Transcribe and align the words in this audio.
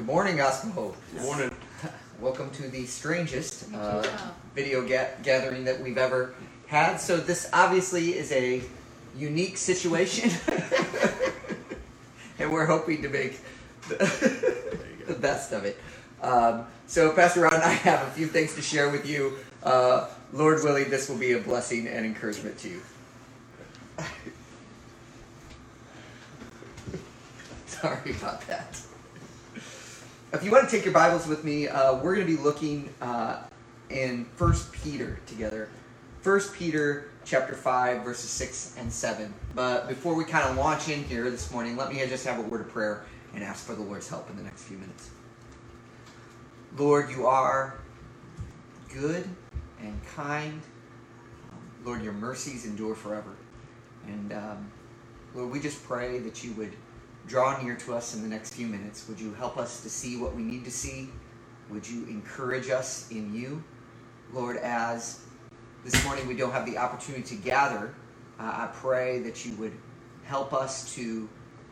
Good 0.00 0.06
morning, 0.06 0.38
Gospel 0.38 0.70
Hope. 0.70 0.96
Good 1.12 1.20
morning. 1.20 1.50
Welcome 2.22 2.50
to 2.52 2.62
the 2.68 2.86
strangest 2.86 3.66
uh, 3.74 4.02
video 4.54 4.80
ga- 4.80 5.10
gathering 5.22 5.66
that 5.66 5.78
we've 5.78 5.98
ever 5.98 6.32
had. 6.68 6.96
So 6.96 7.18
this 7.18 7.50
obviously 7.52 8.16
is 8.16 8.32
a 8.32 8.62
unique 9.14 9.58
situation, 9.58 10.30
and 12.38 12.50
we're 12.50 12.64
hoping 12.64 13.02
to 13.02 13.10
make 13.10 13.40
the, 13.90 14.72
the 15.06 15.12
best 15.12 15.52
of 15.52 15.66
it. 15.66 15.78
Um, 16.22 16.64
so, 16.86 17.12
Pastor 17.12 17.42
Ron, 17.42 17.52
I 17.52 17.68
have 17.68 18.00
a 18.08 18.10
few 18.12 18.26
things 18.26 18.54
to 18.54 18.62
share 18.62 18.88
with 18.88 19.06
you. 19.06 19.36
Uh, 19.62 20.08
Lord 20.32 20.64
willing, 20.64 20.88
this 20.88 21.10
will 21.10 21.18
be 21.18 21.32
a 21.32 21.40
blessing 21.40 21.86
and 21.86 22.06
encouragement 22.06 22.56
to 22.60 22.70
you. 22.70 22.80
Sorry 27.66 28.12
about 28.12 28.40
that. 28.46 28.80
If 30.32 30.44
you 30.44 30.52
want 30.52 30.68
to 30.68 30.76
take 30.76 30.84
your 30.84 30.94
Bibles 30.94 31.26
with 31.26 31.42
me, 31.42 31.66
uh, 31.66 31.96
we're 31.96 32.14
going 32.14 32.24
to 32.24 32.36
be 32.36 32.40
looking 32.40 32.88
uh, 33.00 33.42
in 33.88 34.26
First 34.36 34.70
Peter 34.70 35.18
together. 35.26 35.68
First 36.20 36.54
Peter 36.54 37.10
chapter 37.24 37.54
five, 37.54 38.04
verses 38.04 38.30
six 38.30 38.76
and 38.78 38.92
seven. 38.92 39.34
But 39.56 39.88
before 39.88 40.14
we 40.14 40.24
kind 40.24 40.48
of 40.48 40.56
launch 40.56 40.88
in 40.88 41.02
here 41.02 41.28
this 41.30 41.50
morning, 41.50 41.76
let 41.76 41.92
me 41.92 41.98
just 42.06 42.24
have 42.26 42.38
a 42.38 42.42
word 42.42 42.60
of 42.60 42.68
prayer 42.68 43.04
and 43.34 43.42
ask 43.42 43.66
for 43.66 43.74
the 43.74 43.82
Lord's 43.82 44.08
help 44.08 44.30
in 44.30 44.36
the 44.36 44.44
next 44.44 44.62
few 44.62 44.78
minutes. 44.78 45.10
Lord, 46.76 47.10
you 47.10 47.26
are 47.26 47.80
good 48.94 49.28
and 49.80 50.00
kind. 50.14 50.60
Lord, 51.84 52.04
your 52.04 52.12
mercies 52.12 52.66
endure 52.66 52.94
forever. 52.94 53.34
And 54.06 54.32
um, 54.32 54.70
Lord, 55.34 55.50
we 55.50 55.58
just 55.58 55.82
pray 55.82 56.20
that 56.20 56.44
you 56.44 56.52
would 56.52 56.74
draw 57.26 57.60
near 57.62 57.76
to 57.76 57.94
us 57.94 58.14
in 58.14 58.22
the 58.22 58.28
next 58.28 58.54
few 58.54 58.66
minutes. 58.66 59.08
Would 59.08 59.20
you 59.20 59.32
help 59.34 59.56
us 59.56 59.82
to 59.82 59.90
see 59.90 60.16
what 60.16 60.34
we 60.34 60.42
need 60.42 60.64
to 60.64 60.70
see? 60.70 61.10
Would 61.70 61.88
you 61.88 62.04
encourage 62.06 62.70
us 62.70 63.10
in 63.10 63.34
you? 63.34 63.62
Lord, 64.32 64.56
as 64.58 65.20
this 65.84 66.04
morning 66.04 66.26
we 66.26 66.34
don't 66.34 66.52
have 66.52 66.66
the 66.66 66.78
opportunity 66.78 67.36
to 67.36 67.42
gather, 67.42 67.94
uh, 68.38 68.42
I 68.42 68.70
pray 68.72 69.20
that 69.20 69.44
you 69.44 69.54
would 69.56 69.72
help 70.24 70.52
us 70.52 70.94
to 70.94 71.28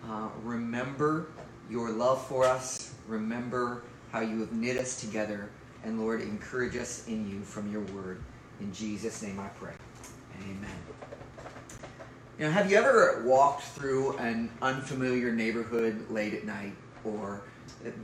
uh, 0.09 0.29
remember 0.43 1.29
your 1.71 1.91
love 1.91 2.25
for 2.27 2.45
us, 2.45 2.95
remember 3.07 3.83
how 4.13 4.21
you 4.21 4.41
have 4.41 4.53
knit 4.53 4.77
us 4.77 5.01
together, 5.01 5.51
and 5.85 6.01
Lord, 6.01 6.23
encourage 6.23 6.77
us 6.77 7.07
in 7.09 7.29
you 7.29 7.41
from 7.43 7.71
your 7.71 7.83
word. 7.95 8.23
In 8.61 8.73
Jesus' 8.73 9.23
name 9.23 9.39
I 9.39 9.49
pray. 9.49 9.75
Amen. 10.43 11.08
You 12.39 12.45
know, 12.45 12.53
have 12.53 12.71
you 12.71 12.77
ever 12.77 13.25
walked 13.27 13.65
through 13.65 14.17
an 14.19 14.49
unfamiliar 14.63 15.33
neighborhood 15.33 16.09
late 16.09 16.35
at 16.35 16.45
night 16.45 16.73
or 17.03 17.43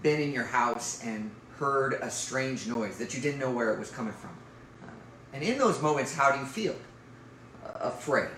been 0.03 0.21
in 0.21 0.33
your 0.33 0.43
house 0.43 1.01
and 1.05 1.31
heard 1.57 1.95
a 2.03 2.11
strange 2.11 2.67
noise 2.67 2.99
that 2.99 3.15
you 3.15 3.23
didn't 3.23 3.39
know 3.39 3.53
where 3.53 3.73
it 3.73 3.79
was 3.79 3.93
coming 3.93 4.13
from? 4.13 4.37
Uh, 4.83 4.91
and 5.33 5.45
in 5.45 5.57
those 5.57 5.81
moments, 5.81 6.13
how 6.13 6.33
do 6.33 6.41
you 6.41 6.47
feel? 6.47 6.75
Uh, 7.65 7.79
afraid. 7.83 8.29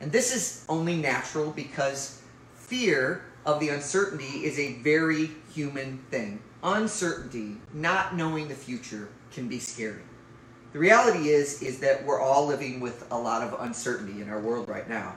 And 0.00 0.12
this 0.12 0.32
is 0.32 0.64
only 0.68 0.94
natural 0.94 1.50
because 1.50 2.22
fear 2.54 3.24
of 3.44 3.58
the 3.58 3.70
uncertainty 3.70 4.44
is 4.44 4.60
a 4.60 4.74
very 4.74 5.30
human 5.52 5.98
thing. 6.08 6.40
Uncertainty, 6.62 7.56
not 7.74 8.14
knowing 8.14 8.46
the 8.46 8.54
future, 8.54 9.08
can 9.32 9.48
be 9.48 9.58
scary. 9.58 10.02
The 10.72 10.78
reality 10.78 11.30
is 11.30 11.62
is 11.62 11.78
that 11.80 12.04
we're 12.04 12.20
all 12.20 12.46
living 12.46 12.80
with 12.80 13.06
a 13.10 13.18
lot 13.18 13.42
of 13.42 13.60
uncertainty 13.60 14.20
in 14.20 14.28
our 14.28 14.40
world 14.40 14.68
right 14.68 14.88
now. 14.88 15.14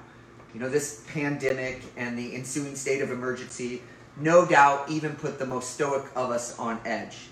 You 0.54 0.60
know, 0.60 0.70
this 0.70 1.04
pandemic 1.08 1.84
and 1.98 2.18
the 2.18 2.36
ensuing 2.36 2.76
state 2.76 3.02
of 3.02 3.12
emergency 3.12 3.82
no 4.18 4.46
doubt 4.46 4.90
even 4.90 5.16
put 5.16 5.40
the 5.40 5.46
most 5.46 5.72
stoic 5.72 6.06
of 6.16 6.32
us 6.32 6.58
on 6.60 6.80
edge. 6.86 7.28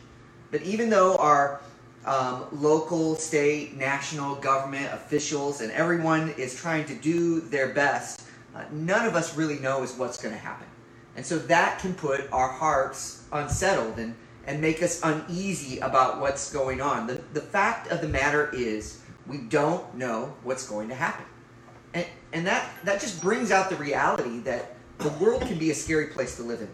But 0.51 0.61
even 0.61 0.89
though 0.89 1.17
our 1.17 1.61
um, 2.05 2.45
local, 2.51 3.15
state, 3.15 3.75
national 3.75 4.35
government 4.35 4.93
officials 4.93 5.61
and 5.61 5.71
everyone 5.71 6.29
is 6.37 6.55
trying 6.55 6.85
to 6.85 6.95
do 6.95 7.41
their 7.41 7.69
best, 7.73 8.23
uh, 8.55 8.63
none 8.71 9.05
of 9.05 9.15
us 9.15 9.35
really 9.35 9.59
knows 9.59 9.97
what's 9.97 10.17
going 10.17 10.33
to 10.33 10.39
happen. 10.39 10.67
And 11.15 11.25
so 11.25 11.37
that 11.37 11.79
can 11.79 11.93
put 11.93 12.31
our 12.31 12.47
hearts 12.47 13.23
unsettled 13.31 13.97
and 13.97 14.15
and 14.47 14.61
make 14.61 14.81
us 14.81 15.01
uneasy 15.03 15.77
about 15.79 16.19
what's 16.19 16.51
going 16.51 16.81
on. 16.81 17.05
The, 17.05 17.21
the 17.33 17.41
fact 17.41 17.91
of 17.91 18.01
the 18.01 18.07
matter 18.07 18.49
is, 18.53 19.01
we 19.27 19.39
don't 19.39 19.93
know 19.93 20.33
what's 20.43 20.67
going 20.67 20.87
to 20.87 20.95
happen. 20.95 21.25
And, 21.93 22.05
and 22.31 22.47
that, 22.47 22.71
that 22.85 23.01
just 23.01 23.21
brings 23.21 23.51
out 23.51 23.69
the 23.69 23.75
reality 23.75 24.39
that 24.39 24.73
the 24.99 25.09
world 25.09 25.41
can 25.41 25.59
be 25.59 25.69
a 25.71 25.75
scary 25.75 26.07
place 26.07 26.37
to 26.37 26.43
live 26.43 26.61
in. 26.61 26.69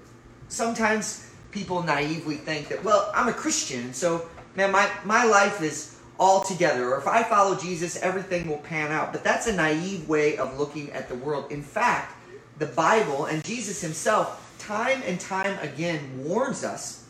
Sometimes 0.48 1.32
people 1.52 1.82
naively 1.82 2.36
think 2.36 2.68
that, 2.68 2.84
well, 2.84 3.12
I'm 3.16 3.28
a 3.28 3.34
Christian, 3.34 3.92
so 3.94 4.30
man, 4.56 4.72
my, 4.72 4.90
my 5.04 5.26
life 5.26 5.62
is 5.62 6.00
all 6.20 6.44
together. 6.44 6.94
Or 6.94 7.00
if 7.00 7.08
I 7.08 7.24
follow 7.24 7.56
Jesus, 7.56 7.96
everything 7.98 8.48
will 8.48 8.58
pan 8.60 8.92
out. 8.92 9.12
But 9.12 9.24
that's 9.24 9.48
a 9.48 9.54
naive 9.54 10.08
way 10.08 10.38
of 10.38 10.60
looking 10.60 10.92
at 10.92 11.10
the 11.10 11.16
world. 11.16 11.52
In 11.52 11.64
fact, 11.64 12.16
the 12.60 12.68
Bible 12.68 13.26
and 13.26 13.44
Jesus 13.44 13.82
himself, 13.82 14.56
time 14.60 15.02
and 15.08 15.20
time 15.20 15.58
again, 15.60 16.24
warns 16.24 16.64
us 16.64 17.03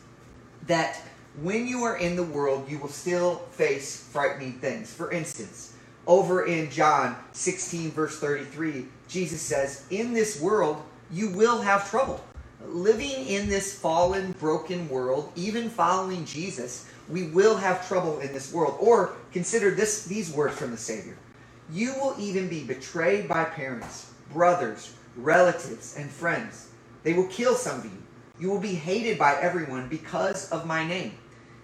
that 0.68 1.02
when 1.42 1.68
you 1.68 1.84
are 1.84 1.98
in 1.98 2.16
the 2.16 2.24
world, 2.24 2.70
you 2.70 2.80
will 2.80 2.90
still 2.90 3.38
face 3.52 4.08
frightening 4.12 4.54
things. 4.54 4.94
For 4.94 5.12
instance, 5.12 5.74
over 6.06 6.46
in 6.46 6.70
John 6.70 7.16
16, 7.32 7.92
verse 7.92 8.20
33, 8.20 8.86
Jesus 9.08 9.42
says, 9.42 9.86
In 9.90 10.14
this 10.14 10.40
world, 10.40 10.82
you 11.12 11.30
will 11.30 11.62
have 11.62 11.90
trouble. 11.90 12.24
Living 12.66 13.28
in 13.28 13.50
this 13.50 13.78
fallen, 13.78 14.32
broken 14.34 14.88
world, 14.90 15.32
even 15.36 15.70
following 15.70 16.26
Jesus, 16.26 16.88
we 17.10 17.28
will 17.28 17.58
have 17.58 17.88
trouble 17.88 18.20
in 18.20 18.32
this 18.32 18.54
world. 18.54 18.78
Or 18.80 19.14
consider 19.32 19.72
this, 19.72 20.06
these 20.06 20.32
words 20.32 20.56
from 20.56 20.72
the 20.72 20.78
Savior 20.78 21.18
You 21.72 21.94
will 21.96 22.16
even 22.20 22.48
be 22.48 22.64
betrayed 22.64 23.28
by 23.28 23.46
parents, 23.46 24.12
brothers, 24.32 24.94
relatives, 25.18 25.96
and 25.98 26.10
friends. 26.10 26.70
They 27.04 27.14
will 27.14 27.28
kill 27.28 27.56
some 27.56 27.80
of 27.80 27.86
you. 27.86 28.03
You 28.44 28.50
will 28.50 28.60
be 28.60 28.76
hated 28.76 29.18
by 29.18 29.36
everyone 29.36 29.88
because 29.88 30.50
of 30.52 30.66
my 30.66 30.86
name. 30.86 31.14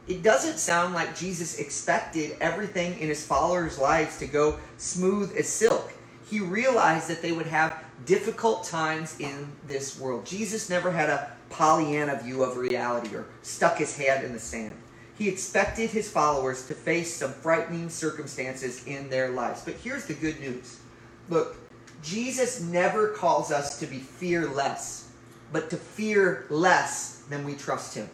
It 0.08 0.24
doesn't 0.24 0.60
sound 0.60 0.94
like 0.94 1.14
Jesus 1.14 1.60
expected 1.60 2.38
everything 2.40 2.98
in 3.02 3.10
his 3.10 3.26
followers' 3.26 3.78
lives 3.78 4.18
to 4.20 4.28
go 4.28 4.58
smooth 4.78 5.36
as 5.36 5.50
silk. 5.50 5.92
He 6.30 6.40
realized 6.40 7.10
that 7.10 7.22
they 7.22 7.34
would 7.34 7.48
have 7.48 7.84
difficult 8.06 8.64
times 8.64 9.20
in 9.20 9.52
this 9.68 10.00
world. 10.00 10.26
Jesus 10.26 10.70
never 10.70 10.90
had 10.90 11.10
a 11.10 11.34
Pollyanna 11.50 12.22
view 12.24 12.44
of 12.44 12.56
reality 12.56 13.14
or 13.14 13.26
stuck 13.42 13.78
his 13.78 13.98
head 13.98 14.24
in 14.24 14.32
the 14.32 14.40
sand. 14.40 14.74
He 15.18 15.28
expected 15.28 15.90
his 15.90 16.10
followers 16.10 16.66
to 16.68 16.74
face 16.74 17.14
some 17.14 17.34
frightening 17.34 17.90
circumstances 17.90 18.86
in 18.86 19.10
their 19.10 19.32
lives. 19.32 19.64
But 19.66 19.74
here's 19.74 20.06
the 20.06 20.14
good 20.14 20.40
news 20.40 20.80
look, 21.28 21.58
Jesus 22.02 22.62
never 22.62 23.10
calls 23.10 23.52
us 23.52 23.78
to 23.82 23.86
be 23.86 24.00
fearless 24.00 25.09
but 25.52 25.70
to 25.70 25.78
fear 25.78 26.46
less 26.50 27.24
than 27.30 27.44
we 27.44 27.56
trust 27.56 27.96
Him. 27.96 28.10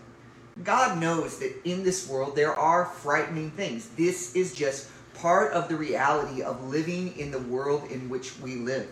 God 0.63 0.99
knows 0.99 1.39
that 1.39 1.53
in 1.65 1.83
this 1.83 2.07
world 2.07 2.35
there 2.35 2.55
are 2.55 2.85
frightening 2.85 3.51
things. 3.51 3.89
This 3.89 4.35
is 4.35 4.53
just 4.53 4.89
part 5.15 5.53
of 5.53 5.67
the 5.67 5.75
reality 5.75 6.41
of 6.41 6.63
living 6.63 7.17
in 7.17 7.31
the 7.31 7.39
world 7.39 7.89
in 7.91 8.09
which 8.09 8.39
we 8.39 8.55
live. 8.55 8.87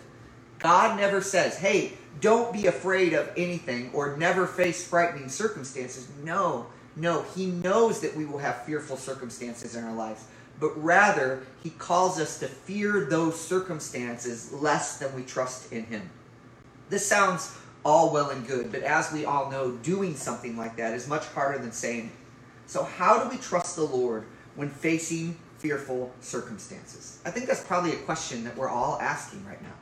God 0.59 0.97
never 0.97 1.21
says, 1.21 1.57
hey, 1.57 1.93
don't 2.21 2.53
be 2.53 2.67
afraid 2.67 3.13
of 3.13 3.29
anything 3.35 3.91
or 3.93 4.15
never 4.17 4.47
face 4.47 4.87
frightening 4.87 5.29
circumstances. 5.29 6.07
No, 6.23 6.67
no. 6.95 7.23
He 7.35 7.47
knows 7.47 7.99
that 8.01 8.15
we 8.15 8.25
will 8.25 8.37
have 8.37 8.63
fearful 8.65 8.97
circumstances 8.97 9.75
in 9.75 9.83
our 9.83 9.93
lives, 9.93 10.25
but 10.59 10.81
rather, 10.81 11.45
He 11.63 11.71
calls 11.71 12.19
us 12.19 12.39
to 12.39 12.47
fear 12.47 13.05
those 13.05 13.39
circumstances 13.39 14.53
less 14.53 14.99
than 14.99 15.13
we 15.15 15.23
trust 15.23 15.73
in 15.73 15.85
Him. 15.85 16.09
This 16.89 17.05
sounds 17.05 17.57
all 17.85 18.11
well 18.11 18.29
and 18.29 18.47
good, 18.47 18.71
but 18.71 18.81
as 18.83 19.11
we 19.11 19.25
all 19.25 19.51
know, 19.51 19.71
doing 19.71 20.15
something 20.15 20.57
like 20.57 20.77
that 20.77 20.93
is 20.93 21.07
much 21.07 21.25
harder 21.27 21.59
than 21.59 21.71
saying 21.71 22.05
it. 22.05 22.11
So, 22.65 22.83
how 22.83 23.23
do 23.23 23.29
we 23.29 23.37
trust 23.37 23.75
the 23.75 23.83
Lord 23.83 24.25
when 24.55 24.69
facing 24.69 25.37
fearful 25.57 26.11
circumstances? 26.21 27.19
I 27.25 27.31
think 27.31 27.47
that's 27.47 27.63
probably 27.63 27.93
a 27.93 27.97
question 27.97 28.43
that 28.45 28.55
we're 28.55 28.69
all 28.69 28.97
asking 29.01 29.45
right 29.45 29.61
now. 29.61 29.73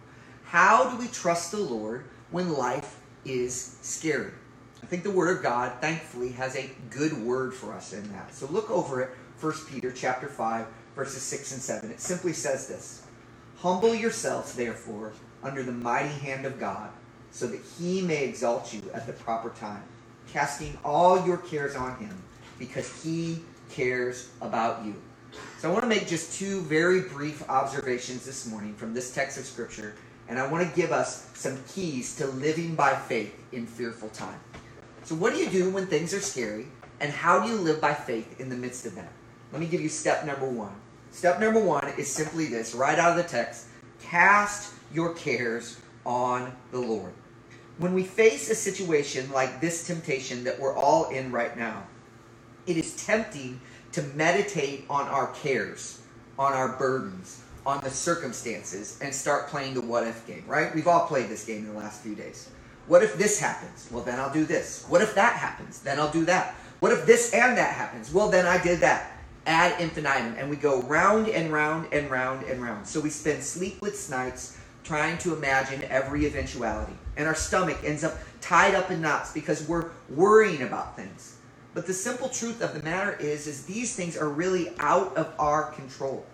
How 0.46 0.90
do 0.90 0.98
we 0.98 1.08
trust 1.08 1.52
the 1.52 1.60
Lord 1.60 2.06
when 2.32 2.54
life 2.54 3.00
is 3.24 3.78
scary? 3.82 4.32
I 4.82 4.88
think 4.88 5.04
the 5.04 5.12
Word 5.12 5.38
of 5.38 5.44
God, 5.44 5.80
thankfully, 5.80 6.32
has 6.34 6.56
a 6.56 6.70
good 6.90 7.14
word 7.24 7.54
for 7.54 7.72
us 7.72 7.94
in 7.94 8.12
that. 8.14 8.34
So 8.34 8.48
look 8.48 8.72
over 8.72 9.02
it, 9.02 9.12
1 9.40 9.54
Peter 9.70 9.92
chapter 9.92 10.28
5, 10.28 10.66
verses 10.96 11.22
6 11.22 11.52
and 11.54 11.62
7. 11.62 11.92
It 11.92 12.02
simply 12.02 12.34
says 12.34 12.68
this 12.68 13.06
Humble 13.58 13.94
yourselves, 13.94 14.54
therefore, 14.54 15.14
under 15.44 15.62
the 15.62 15.72
mighty 15.72 16.10
hand 16.10 16.46
of 16.48 16.60
God 16.60 16.90
so 17.32 17.48
that 17.48 17.62
he 17.80 18.02
may 18.02 18.26
exalt 18.26 18.74
you 18.74 18.82
at 18.94 19.08
the 19.08 19.14
proper 19.14 19.50
time, 19.52 19.84
casting 20.32 20.78
all 20.84 21.26
your 21.26 21.38
cares 21.38 21.76
on 21.76 21.98
him, 21.98 22.22
because 22.60 23.04
he 23.04 23.40
cares 23.70 24.30
about 24.42 24.86
you. 24.86 24.96
So 25.60 25.70
I 25.70 25.72
want 25.72 25.84
to 25.84 25.90
make 25.90 26.08
just 26.08 26.38
two 26.38 26.62
very 26.62 27.02
brief 27.02 27.48
observations 27.50 28.26
this 28.26 28.48
morning 28.48 28.76
from 28.76 28.94
this 28.94 29.14
text 29.14 29.38
of 29.38 29.46
Scripture, 29.46 29.96
and 30.28 30.38
I 30.38 30.48
want 30.48 30.68
to 30.68 30.76
give 30.76 30.92
us 30.92 31.30
some 31.34 31.58
keys 31.68 32.16
to 32.18 32.28
living 32.28 32.76
by 32.76 32.94
faith 32.94 33.34
in 33.52 33.66
fearful 33.66 34.10
time. 34.10 34.40
So, 35.04 35.16
what 35.16 35.34
do 35.34 35.40
you 35.40 35.50
do 35.50 35.70
when 35.70 35.88
things 35.88 36.14
are 36.14 36.20
scary? 36.20 36.68
And 37.00 37.12
how 37.12 37.44
do 37.44 37.50
you 37.50 37.56
live 37.56 37.82
by 37.82 37.94
faith 37.94 38.40
in 38.40 38.50
the 38.50 38.56
midst 38.56 38.86
of 38.86 38.94
that? 38.96 39.12
Let 39.52 39.60
me 39.60 39.68
give 39.68 39.82
you 39.82 39.90
step 39.90 40.26
number 40.26 40.46
one. 40.46 40.74
Step 41.12 41.40
number 41.40 41.60
one 41.60 41.92
is 41.98 42.08
simply 42.08 42.46
this 42.46 42.76
right 42.76 42.98
out 42.98 43.18
of 43.18 43.18
the 43.18 43.30
text 43.30 43.68
cast 44.02 44.74
your 44.94 45.14
cares 45.14 45.80
on 46.06 46.52
the 46.72 46.80
Lord. 46.80 47.14
When 47.78 47.94
we 47.94 48.04
face 48.04 48.50
a 48.50 48.56
situation 48.56 49.32
like 49.32 49.62
this 49.62 49.88
temptation 49.88 50.44
that 50.44 50.60
we're 50.60 50.76
all 50.76 51.10
in 51.10 51.32
right 51.32 51.58
now, 51.58 51.84
it 52.68 52.78
is 52.78 52.96
tempting 52.96 53.60
to 53.94 54.04
meditate 54.16 54.86
on 54.90 55.08
our 55.08 55.28
cares, 55.34 56.02
on 56.38 56.54
our 56.54 56.78
burdens, 56.78 57.42
on 57.66 57.82
the 57.82 57.90
circumstances, 57.90 59.00
and 59.02 59.14
start 59.14 59.48
playing 59.48 59.74
the 59.74 59.82
what 59.82 60.06
if 60.06 60.26
game, 60.28 60.44
right? 60.48 60.74
We've 60.74 60.88
all 60.88 61.08
played 61.08 61.30
this 61.30 61.46
game 61.46 61.66
in 61.66 61.74
the 61.74 61.80
last 61.80 62.02
few 62.02 62.16
days. 62.16 62.50
What 62.88 63.04
if 63.04 63.18
this 63.18 63.40
happens? 63.40 63.88
Well, 63.92 64.04
then 64.04 64.20
I'll 64.20 64.34
do 64.34 64.46
this. 64.46 64.86
What 64.90 65.02
if 65.02 65.16
that 65.16 65.36
happens? 65.36 65.80
Then 65.82 66.00
I'll 66.00 66.12
do 66.12 66.26
that. 66.26 66.56
What 66.80 66.92
if 66.92 67.06
this 67.06 67.34
and 67.34 67.58
that 67.58 67.74
happens? 67.74 68.12
Well, 68.14 68.30
then 68.30 68.46
I 68.46 68.62
did 68.62 68.80
that. 68.80 69.12
Ad 69.46 69.80
infinitum. 69.80 70.36
And 70.38 70.50
we 70.50 70.56
go 70.56 70.82
round 70.84 71.30
and 71.30 71.52
round 71.52 71.94
and 71.94 72.10
round 72.10 72.44
and 72.44 72.62
round. 72.62 72.88
So 72.88 73.00
we 73.00 73.10
spend 73.10 73.44
sleepless 73.44 74.10
nights 74.10 74.58
trying 74.84 75.18
to 75.20 75.36
imagine 75.36 75.84
every 75.86 76.26
eventuality. 76.26 76.94
And 77.18 77.28
our 77.28 77.36
stomach 77.36 77.80
ends 77.84 78.04
up 78.04 78.18
tied 78.40 78.76
up 78.76 78.92
in 78.92 79.02
knots 79.02 79.34
because 79.34 79.68
we're 79.68 79.92
worrying 80.10 80.64
about 80.64 80.96
things. 80.96 81.38
But 81.74 81.88
the 81.88 81.94
simple 81.94 82.30
truth 82.30 82.62
of 82.62 82.74
the 82.74 82.84
matter 82.84 83.16
is, 83.20 83.48
is 83.48 83.66
these 83.66 83.96
things 83.96 84.18
are 84.18 84.30
really 84.30 84.74
out 84.80 85.16
of 85.16 85.34
our 85.40 85.72
control. 85.72 86.26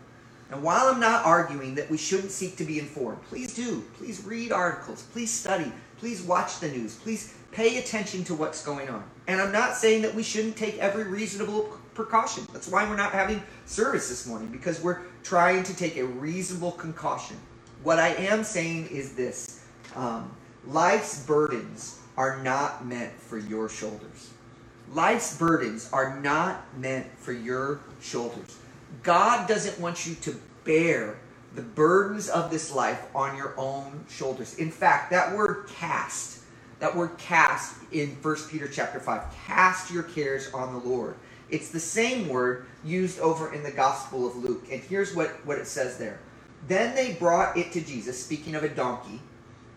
And 0.50 0.64
while 0.64 0.88
I'm 0.88 1.00
not 1.00 1.26
arguing 1.26 1.76
that 1.76 1.90
we 1.90 1.98
shouldn't 1.98 2.32
seek 2.32 2.56
to 2.58 2.64
be 2.64 2.80
informed, 2.80 3.22
please 3.24 3.54
do. 3.54 3.84
Please 3.98 4.24
read 4.24 4.52
articles. 4.52 5.04
Please 5.12 5.32
study. 5.32 5.72
Please 5.98 6.22
watch 6.22 6.60
the 6.60 6.70
news. 6.70 6.96
Please 6.96 7.34
pay 7.52 7.78
attention 7.78 8.24
to 8.26 8.34
what's 8.34 8.64
going 8.64 8.90
on. 8.90 9.04
And 9.28 9.42
I'm 9.42 9.52
not 9.52 9.76
saying 9.76 10.04
that 10.04 10.16
we 10.16 10.24
shouldn't 10.24 10.56
take 10.56 10.78
every 10.78 11.04
reasonable 11.04 11.78
precaution. 11.94 12.48
That's 12.54 12.68
why 12.68 12.88
we're 12.88 12.96
not 12.96 13.12
having 13.12 13.44
service 13.66 14.08
this 14.08 14.26
morning, 14.26 14.48
because 14.50 14.82
we're 14.82 15.02
trying 15.24 15.64
to 15.64 15.76
take 15.76 15.98
a 15.98 16.06
reasonable 16.06 16.72
precaution. 16.72 17.36
What 17.88 18.00
I 18.00 18.10
am 18.10 18.44
saying 18.44 18.88
is 18.88 19.14
this 19.14 19.64
um, 19.96 20.36
life's 20.66 21.24
burdens 21.24 21.98
are 22.18 22.44
not 22.44 22.86
meant 22.86 23.14
for 23.14 23.38
your 23.38 23.70
shoulders. 23.70 24.32
Life's 24.92 25.38
burdens 25.38 25.90
are 25.94 26.20
not 26.20 26.66
meant 26.78 27.08
for 27.18 27.32
your 27.32 27.80
shoulders. 28.02 28.58
God 29.04 29.48
doesn't 29.48 29.80
want 29.80 30.06
you 30.06 30.16
to 30.16 30.38
bear 30.66 31.18
the 31.56 31.62
burdens 31.62 32.28
of 32.28 32.52
this 32.52 32.76
life 32.76 33.02
on 33.16 33.38
your 33.38 33.58
own 33.58 34.04
shoulders. 34.10 34.56
In 34.56 34.70
fact, 34.70 35.10
that 35.12 35.34
word 35.34 35.70
cast, 35.70 36.42
that 36.80 36.94
word 36.94 37.18
cast 37.18 37.78
in 37.94 38.18
1 38.22 38.36
Peter 38.50 38.68
chapter 38.68 39.00
5, 39.00 39.34
cast 39.46 39.92
your 39.92 40.04
cares 40.04 40.52
on 40.52 40.74
the 40.74 40.86
Lord. 40.86 41.16
It's 41.50 41.70
the 41.70 41.80
same 41.80 42.28
word 42.28 42.66
used 42.84 43.18
over 43.22 43.54
in 43.54 43.64
the 43.64 43.72
Gospel 43.72 44.28
of 44.28 44.36
Luke. 44.36 44.66
And 44.70 44.82
here's 44.82 45.16
what, 45.16 45.30
what 45.46 45.58
it 45.58 45.68
says 45.68 45.98
there. 45.98 46.20
Then 46.68 46.96
they 46.96 47.14
brought 47.14 47.58
it 47.58 47.72
to 47.74 47.82
Jesus, 47.82 48.22
speaking 48.24 48.56
of 48.56 48.64
a 48.64 48.70
donkey, 48.70 49.22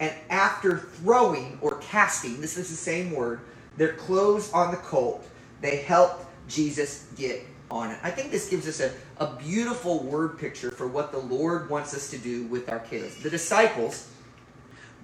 and 0.01 0.13
after 0.31 0.79
throwing 0.79 1.59
or 1.61 1.79
casting, 1.79 2.41
this 2.41 2.57
is 2.57 2.71
the 2.71 2.77
same 2.77 3.13
word, 3.13 3.41
their 3.77 3.93
clothes 3.95 4.53
on 4.53 4.71
the 4.71 4.79
colt, 4.79 5.27
they 5.61 5.77
helped 5.77 6.25
Jesus 6.49 7.07
get 7.17 7.47
on 7.71 7.91
it. 7.91 7.99
I 8.03 8.11
think 8.11 8.31
this 8.31 8.49
gives 8.49 8.67
us 8.67 8.81
a, 8.81 8.93
a 9.23 9.37
beautiful 9.37 10.03
word 10.03 10.39
picture 10.39 10.71
for 10.71 10.89
what 10.89 11.13
the 11.13 11.19
Lord 11.19 11.71
wants 11.71 11.95
us 11.95 12.11
to 12.11 12.19
do 12.19 12.45
with 12.47 12.69
our 12.71 12.81
cares. 12.81 13.15
The 13.17 13.31
disciples 13.31 14.09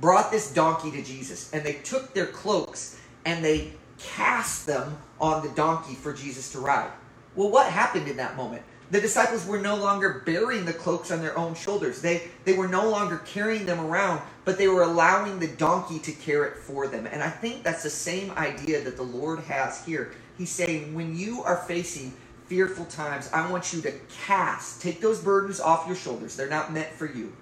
brought 0.01 0.31
this 0.31 0.53
donkey 0.53 0.91
to 0.93 1.03
Jesus, 1.03 1.53
and 1.53 1.65
they 1.65 1.75
took 1.75 2.15
their 2.15 2.27
cloaks 2.27 3.01
and 3.25 3.45
they 3.45 3.73
cast 3.99 4.67
them 4.67 4.97
on 5.21 5.43
the 5.47 5.53
donkey 5.55 5.95
for 5.95 6.13
Jesus 6.13 6.53
to 6.53 6.59
ride. 6.61 6.91
Well, 7.35 7.51
what 7.51 7.71
happened 7.71 8.09
in 8.09 8.17
that 8.17 8.37
moment? 8.37 8.63
The 8.91 9.01
disciples 9.01 9.45
were 9.47 9.59
no 9.59 9.75
longer 9.75 10.23
bearing 10.25 10.65
the 10.65 10.73
cloaks 10.73 11.11
on 11.11 11.21
their 11.21 11.37
own 11.37 11.55
shoulders. 11.55 12.01
They, 12.01 12.29
they 12.45 12.53
were 12.53 12.69
no 12.69 12.89
longer 12.89 13.19
carrying 13.27 13.67
them 13.67 13.81
around, 13.81 14.23
but 14.45 14.59
they 14.59 14.69
were 14.69 14.83
allowing 14.83 15.41
the 15.41 15.49
donkey 15.49 15.99
to 15.99 16.13
carry 16.13 16.51
it 16.51 16.57
for 16.57 16.87
them. 16.87 17.07
And 17.07 17.23
I 17.23 17.31
think 17.31 17.65
that's 17.65 17.83
the 17.83 17.91
same 17.91 18.31
idea 18.33 18.83
that 18.85 18.97
the 18.97 19.03
Lord 19.03 19.41
has 19.41 19.85
here. 19.85 20.13
He's 20.39 20.51
saying, 20.51 20.95
when 20.95 21.17
you 21.17 21.43
are 21.43 21.57
facing 21.57 22.13
fearful 22.47 22.85
times, 22.85 23.29
I 23.33 23.51
want 23.51 23.73
you 23.73 23.83
to 23.83 23.93
cast, 24.25 24.81
take 24.81 25.01
those 25.01 25.21
burdens 25.21 25.59
off 25.59 25.87
your 25.87 25.97
shoulders. 25.97 26.37
They're 26.37 26.49
not 26.49 26.73
meant 26.73 26.93
for 26.93 27.07
you. 27.07 27.33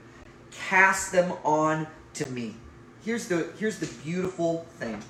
Cast 0.51 1.13
them 1.13 1.33
on 1.45 1.87
to 2.15 2.31
me. 2.31 2.55
Here's 3.05 3.29
the 3.29 3.49
here's 3.59 3.79
the 3.79 3.89
beautiful 4.03 4.65
thing. 4.79 5.03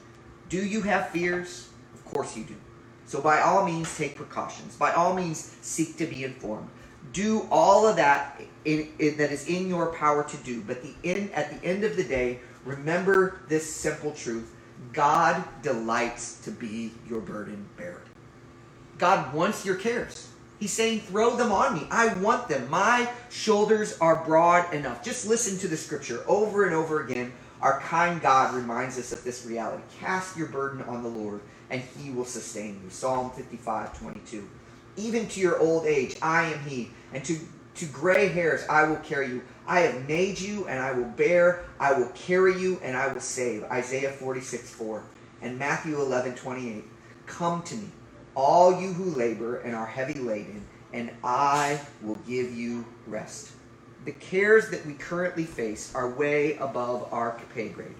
Do 0.49 0.65
you 0.65 0.83
have 0.83 1.11
fears? 1.11 1.69
Of 1.95 2.05
course 2.07 2.37
you 2.37 2.45
do. 2.45 2.57
So 3.07 3.21
by 3.21 3.41
all 3.41 3.65
means 3.65 3.97
take 3.97 4.17
precautions. 4.17 4.77
By 4.77 4.93
all 4.93 5.15
means 5.15 5.57
seek 5.61 5.97
to 5.99 6.07
be 6.07 6.25
informed. 6.25 6.69
Do 7.13 7.47
all 7.51 7.87
of 7.87 7.97
that 7.97 8.41
in, 8.65 8.89
in, 8.99 9.17
that 9.19 9.31
is 9.31 9.47
in 9.47 9.69
your 9.69 9.93
power 9.93 10.25
to 10.25 10.37
do. 10.39 10.63
But 10.63 10.83
the 10.83 10.95
end, 11.05 11.31
at 11.33 11.61
the 11.61 11.67
end 11.67 11.85
of 11.85 11.97
the 11.97 12.05
day, 12.05 12.41
remember 12.65 13.41
this 13.49 13.71
simple 13.71 14.13
truth. 14.13 14.55
God 14.93 15.45
delights 15.63 16.41
to 16.41 16.51
be 16.51 16.93
your 17.09 17.21
burden 17.21 17.67
bearer. 17.77 18.03
God 18.99 19.33
wants 19.35 19.65
your 19.65 19.77
cares. 19.77 20.29
He's 20.61 20.73
saying, 20.73 21.01
throw 21.01 21.37
them 21.37 21.53
on 21.53 21.75
me. 21.75 21.87
I 21.91 22.15
want 22.15 22.49
them. 22.49 22.71
My 22.71 23.11
shoulders 23.29 23.99
are 23.99 24.25
broad 24.25 24.73
enough. 24.73 25.05
Just 25.05 25.27
listen 25.27 25.59
to 25.59 25.69
the 25.69 25.77
scripture 25.77 26.25
over 26.27 26.65
and 26.65 26.75
over 26.75 27.03
again. 27.05 27.33
Our 27.61 27.81
kind 27.81 28.21
God 28.21 28.55
reminds 28.55 28.99
us 28.99 29.13
of 29.13 29.25
this 29.25 29.45
reality. 29.45 29.83
Cast 29.99 30.37
your 30.37 30.49
burden 30.49 30.83
on 30.83 31.03
the 31.03 31.09
Lord, 31.09 31.41
and 31.75 31.83
he 31.99 32.11
will 32.11 32.25
sustain 32.25 32.81
you. 32.85 32.89
Psalm 32.89 33.31
55, 33.31 33.99
22. 33.99 34.49
Even 34.97 35.27
to 35.27 35.41
your 35.41 35.59
old 35.59 35.87
age, 35.87 36.17
I 36.23 36.45
am 36.45 36.61
he, 36.61 36.91
and 37.13 37.25
to, 37.25 37.37
to 37.75 37.87
gray 37.87 38.29
hairs, 38.29 38.65
I 38.71 38.85
will 38.85 38.97
carry 38.99 39.27
you. 39.27 39.43
I 39.67 39.81
have 39.81 40.07
made 40.09 40.39
you, 40.39 40.69
and 40.69 40.79
I 40.79 40.93
will 40.93 41.09
bear. 41.17 41.65
I 41.81 41.93
will 41.93 42.11
carry 42.11 42.61
you, 42.61 42.79
and 42.85 42.97
I 42.97 43.13
will 43.13 43.21
save. 43.21 43.65
Isaiah 43.65 44.13
46, 44.13 44.71
4. 44.71 45.03
And 45.43 45.59
Matthew 45.59 46.01
11, 46.01 46.37
28. 46.37 46.85
Come 47.27 47.63
to 47.65 47.75
me 47.75 47.89
all 48.37 48.81
you 48.81 48.93
who 48.93 49.11
labor 49.11 49.59
and 49.59 49.75
are 49.75 49.87
heavy 49.87 50.15
laden, 50.15 50.65
and 50.93 51.11
I 51.25 51.81
will 52.03 52.19
give 52.27 52.55
you 52.55 52.85
rest. 53.07 53.53
The 54.05 54.13
cares 54.13 54.71
that 54.71 54.87
we 54.87 54.95
currently 54.95 55.45
face 55.45 55.93
are 55.95 56.11
way 56.11 56.57
above 56.59 57.13
our 57.13 57.41
pay 57.55 57.69
grade. 57.71 57.95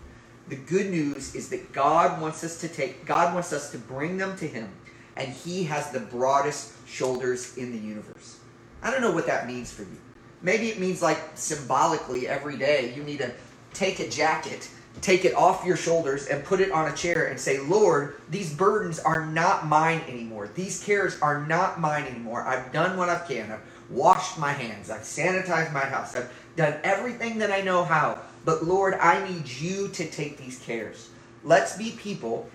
The 0.49 0.57
good 0.57 0.91
news 0.91 1.35
is 1.35 1.49
that 1.51 1.73
God 1.73 2.21
wants 2.21 2.45
us 2.45 2.61
to 2.61 2.69
take, 2.69 3.07
God 3.07 3.33
wants 3.35 3.53
us 3.53 3.71
to 3.71 3.79
bring 3.79 4.19
them 4.19 4.37
to 4.37 4.47
Him, 4.47 4.69
and 5.17 5.29
He 5.29 5.65
has 5.65 5.91
the 5.91 6.01
broadest 6.01 6.73
shoulders 6.87 7.57
in 7.57 7.73
the 7.73 7.79
universe. 7.79 8.39
I 8.83 8.91
don't 8.91 9.01
know 9.01 9.13
what 9.13 9.27
that 9.27 9.47
means 9.47 9.73
for 9.73 9.83
you. 9.83 9.97
Maybe 10.43 10.69
it 10.69 10.79
means 10.79 11.01
like 11.01 11.19
symbolically 11.35 12.29
every 12.29 12.59
day 12.59 12.93
you 12.95 13.03
need 13.03 13.19
to 13.19 13.33
take 13.73 14.01
a 14.01 14.09
jacket 14.09 14.69
take 15.01 15.25
it 15.25 15.35
off 15.35 15.65
your 15.65 15.77
shoulders 15.77 16.27
and 16.27 16.45
put 16.45 16.61
it 16.61 16.71
on 16.73 16.91
a 16.91 16.97
chair 16.97 17.27
and 17.27 17.39
say, 17.39 17.59
Lord, 17.59 18.17
these 18.31 18.53
burdens 18.53 18.99
are 18.99 19.27
not 19.27 19.67
mine 19.67 20.01
anymore. 20.09 20.49
These 20.55 20.83
cares 20.83 21.21
are 21.21 21.47
not 21.47 21.81
mine 21.81 22.05
anymore. 22.05 22.43
I've 22.43 22.73
done 22.73 22.97
what 22.97 23.09
I 23.09 23.19
can. 23.27 23.51
I've 23.51 23.61
washed 23.91 24.39
my 24.39 24.53
hands. 24.53 24.91
I've 24.91 25.03
sanitized 25.03 25.73
my 25.73 25.81
house. 25.81 26.17
I've 26.17 26.33
done 26.57 26.79
everything 26.85 27.39
that 27.39 27.51
I 27.51 27.61
know 27.61 27.85
how. 27.85 28.19
But 28.45 28.65
Lord, 28.65 28.95
I 28.95 29.27
need 29.29 29.49
you 29.49 29.89
to 29.89 30.07
take 30.11 30.37
these 30.37 30.59
cares. 30.59 31.11
Let's 31.43 31.77
be 31.77 31.93
people 31.93 32.49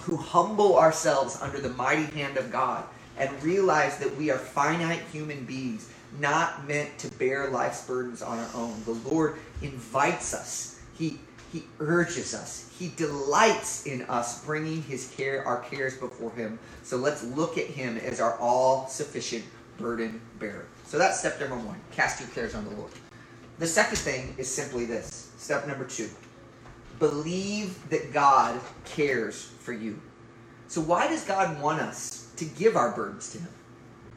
who 0.00 0.16
humble 0.16 0.78
ourselves 0.78 1.38
under 1.40 1.58
the 1.58 1.70
mighty 1.70 2.04
hand 2.18 2.36
of 2.36 2.50
God 2.50 2.84
and 3.18 3.42
realize 3.42 3.98
that 3.98 4.16
we 4.16 4.30
are 4.30 4.38
finite 4.38 5.02
human 5.12 5.44
beings, 5.44 5.90
not 6.18 6.66
meant 6.66 6.98
to 6.98 7.08
bear 7.12 7.48
life's 7.48 7.86
burdens 7.86 8.22
on 8.22 8.38
our 8.38 8.50
own. 8.54 8.82
The 8.84 8.92
Lord 9.10 9.38
invites 9.62 10.34
us. 10.34 10.80
He 10.96 11.18
he 11.52 11.64
urges 11.80 12.32
us. 12.32 12.70
He 12.78 12.92
delights 12.96 13.84
in 13.84 14.02
us 14.02 14.44
bringing 14.44 14.82
his 14.82 15.12
care, 15.16 15.44
our 15.44 15.60
cares 15.62 15.96
before 15.96 16.30
him. 16.30 16.60
So 16.84 16.96
let's 16.96 17.24
look 17.24 17.58
at 17.58 17.66
him 17.66 17.96
as 17.98 18.20
our 18.20 18.38
all-sufficient 18.38 19.44
burden 19.76 20.20
bearer. 20.38 20.66
So 20.84 20.96
that's 20.96 21.18
step 21.18 21.40
number 21.40 21.56
one. 21.56 21.80
Cast 21.90 22.20
your 22.20 22.28
cares 22.30 22.54
on 22.54 22.64
the 22.64 22.70
Lord. 22.76 22.92
The 23.58 23.66
second 23.66 23.98
thing 23.98 24.34
is 24.38 24.48
simply 24.48 24.84
this. 24.84 25.29
Step 25.40 25.66
number 25.66 25.86
two. 25.86 26.10
Believe 26.98 27.88
that 27.88 28.12
God 28.12 28.60
cares 28.84 29.42
for 29.60 29.72
you. 29.72 29.98
So 30.68 30.82
why 30.82 31.08
does 31.08 31.24
God 31.24 31.58
want 31.62 31.80
us 31.80 32.30
to 32.36 32.44
give 32.44 32.76
our 32.76 32.94
burdens 32.94 33.32
to 33.32 33.38
him? 33.38 33.48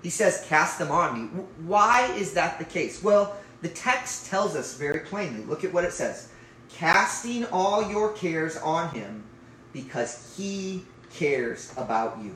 He 0.01 0.09
says, 0.09 0.45
cast 0.49 0.79
them 0.79 0.91
on 0.91 1.13
me. 1.17 1.27
Why 1.65 2.11
is 2.17 2.33
that 2.33 2.59
the 2.59 2.65
case? 2.65 3.01
Well, 3.01 3.37
the 3.61 3.69
text 3.69 4.25
tells 4.25 4.57
us 4.57 4.75
very 4.75 4.99
plainly. 4.99 5.45
Look 5.45 5.63
at 5.63 5.71
what 5.71 5.85
it 5.85 5.93
says 5.93 6.29
casting 6.69 7.45
all 7.45 7.89
your 7.89 8.11
cares 8.11 8.57
on 8.57 8.93
him 8.93 9.23
because 9.71 10.35
he 10.35 10.83
cares 11.13 11.71
about 11.77 12.17
you. 12.21 12.35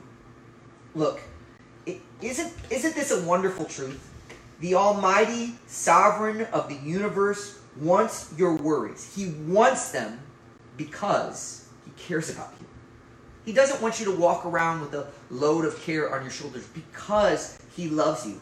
Look, 0.94 1.20
isn't, 2.22 2.52
isn't 2.70 2.94
this 2.94 3.10
a 3.10 3.22
wonderful 3.24 3.66
truth? 3.66 4.10
The 4.60 4.76
Almighty 4.76 5.56
Sovereign 5.66 6.46
of 6.52 6.70
the 6.70 6.76
universe 6.76 7.58
wants 7.80 8.32
your 8.36 8.54
worries. 8.54 9.14
He 9.14 9.30
wants 9.46 9.90
them 9.90 10.20
because 10.76 11.68
he 11.84 11.90
cares 11.96 12.30
about 12.30 12.52
you. 12.60 12.66
He 13.48 13.54
doesn't 13.54 13.80
want 13.80 13.98
you 13.98 14.04
to 14.04 14.14
walk 14.14 14.44
around 14.44 14.82
with 14.82 14.92
a 14.92 15.06
load 15.30 15.64
of 15.64 15.80
care 15.80 16.14
on 16.14 16.20
your 16.20 16.30
shoulders 16.30 16.66
because 16.66 17.58
He 17.74 17.88
loves 17.88 18.26
you. 18.26 18.38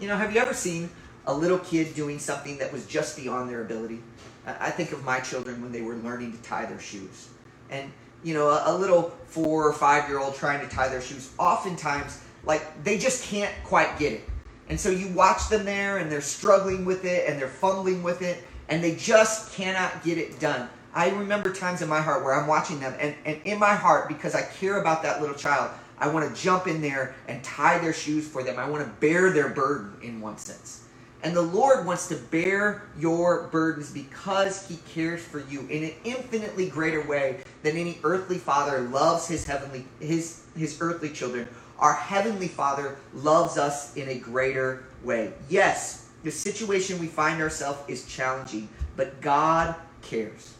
You 0.00 0.08
know, 0.08 0.16
have 0.16 0.34
you 0.34 0.40
ever 0.40 0.52
seen 0.52 0.90
a 1.26 1.32
little 1.32 1.60
kid 1.60 1.94
doing 1.94 2.18
something 2.18 2.58
that 2.58 2.72
was 2.72 2.84
just 2.84 3.16
beyond 3.16 3.48
their 3.48 3.62
ability? 3.62 4.00
I 4.44 4.70
think 4.70 4.90
of 4.90 5.04
my 5.04 5.20
children 5.20 5.62
when 5.62 5.70
they 5.70 5.82
were 5.82 5.94
learning 5.94 6.32
to 6.32 6.42
tie 6.42 6.66
their 6.66 6.80
shoes. 6.80 7.28
And, 7.70 7.92
you 8.24 8.34
know, 8.34 8.48
a, 8.48 8.76
little 8.76 9.14
four 9.26 9.68
or 9.68 9.72
five 9.72 10.08
year 10.08 10.18
old 10.18 10.34
trying 10.34 10.68
to 10.68 10.74
tie 10.74 10.88
their 10.88 11.00
shoes, 11.00 11.30
oftentimes, 11.38 12.20
like, 12.44 12.82
they 12.82 12.98
just 12.98 13.22
can't 13.30 13.54
quite 13.62 14.00
get 14.00 14.14
it. 14.14 14.28
And 14.68 14.80
so 14.80 14.90
you 14.90 15.06
watch 15.10 15.48
them 15.48 15.64
there 15.64 15.98
and 15.98 16.10
they're 16.10 16.20
struggling 16.20 16.84
with 16.84 17.04
it 17.04 17.28
and 17.28 17.40
they're 17.40 17.46
fumbling 17.46 18.02
with 18.02 18.20
it 18.20 18.42
and 18.68 18.82
they 18.82 18.96
just 18.96 19.52
cannot 19.54 20.04
get 20.04 20.18
it 20.18 20.38
done. 20.40 20.68
I 20.94 21.10
remember 21.10 21.52
times 21.52 21.82
in 21.82 21.88
my 21.88 22.00
heart 22.00 22.24
where 22.24 22.34
I'm 22.34 22.46
watching 22.46 22.78
them, 22.80 22.94
and, 23.00 23.14
and 23.24 23.40
in 23.44 23.58
my 23.58 23.74
heart, 23.74 24.08
because 24.08 24.34
I 24.34 24.42
care 24.42 24.80
about 24.80 25.02
that 25.02 25.20
little 25.20 25.34
child, 25.34 25.70
I 25.98 26.08
want 26.08 26.34
to 26.34 26.42
jump 26.42 26.66
in 26.66 26.80
there 26.80 27.14
and 27.28 27.42
tie 27.42 27.78
their 27.78 27.92
shoes 27.92 28.28
for 28.28 28.42
them. 28.42 28.58
I 28.58 28.68
want 28.68 28.84
to 28.84 28.90
bear 29.00 29.30
their 29.30 29.48
burden 29.48 29.94
in 30.02 30.20
one 30.20 30.38
sense. 30.38 30.84
And 31.24 31.34
the 31.34 31.42
Lord 31.42 31.86
wants 31.86 32.06
to 32.08 32.16
bear 32.16 32.82
your 32.98 33.48
burdens 33.50 33.90
because 33.90 34.68
He 34.68 34.76
cares 34.92 35.22
for 35.22 35.40
you 35.40 35.60
in 35.68 35.84
an 35.84 35.92
infinitely 36.04 36.68
greater 36.68 37.00
way 37.00 37.40
than 37.62 37.78
any 37.78 37.98
earthly 38.04 38.36
father 38.36 38.80
loves 38.80 39.26
his 39.26 39.44
heavenly 39.44 39.86
his 40.00 40.42
his 40.54 40.76
earthly 40.80 41.08
children. 41.08 41.48
Our 41.78 41.94
heavenly 41.94 42.48
Father 42.48 42.96
loves 43.14 43.58
us 43.58 43.96
in 43.96 44.08
a 44.08 44.18
greater 44.18 44.84
way. 45.02 45.32
Yes, 45.48 46.03
the 46.24 46.30
situation 46.30 46.98
we 46.98 47.06
find 47.06 47.40
ourselves 47.40 47.78
is 47.86 48.06
challenging, 48.06 48.68
but 48.96 49.20
God 49.20 49.76
cares. 50.02 50.54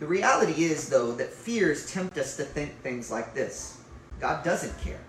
The 0.00 0.06
reality 0.06 0.64
is, 0.64 0.88
though, 0.88 1.12
that 1.12 1.32
fears 1.32 1.90
tempt 1.90 2.18
us 2.18 2.36
to 2.36 2.44
think 2.44 2.72
things 2.82 3.10
like 3.10 3.32
this 3.32 3.78
God 4.18 4.44
doesn't 4.44 4.78
care. 4.82 5.00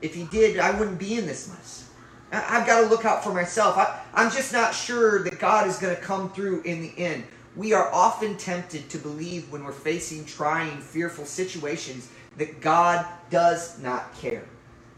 If 0.00 0.14
He 0.14 0.24
did, 0.24 0.58
I 0.58 0.70
wouldn't 0.78 0.98
be 0.98 1.18
in 1.18 1.26
this 1.26 1.48
mess. 1.48 1.88
I've 2.32 2.66
got 2.66 2.82
to 2.82 2.86
look 2.86 3.04
out 3.04 3.24
for 3.24 3.34
myself. 3.34 3.76
I, 3.76 4.00
am 4.14 4.30
just 4.30 4.52
not 4.52 4.72
sure 4.72 5.24
that 5.24 5.40
God 5.40 5.66
is 5.66 5.78
going 5.78 5.96
to 5.96 6.00
come 6.00 6.30
through 6.30 6.62
in 6.62 6.80
the 6.80 6.92
end. 6.96 7.24
We 7.56 7.72
are 7.72 7.92
often 7.92 8.36
tempted 8.36 8.88
to 8.90 8.98
believe 8.98 9.50
when 9.50 9.64
we're 9.64 9.72
facing 9.72 10.24
trying, 10.24 10.80
fearful 10.80 11.24
situations 11.24 12.08
that 12.36 12.60
God 12.60 13.04
does 13.30 13.80
not 13.80 14.14
care. 14.14 14.44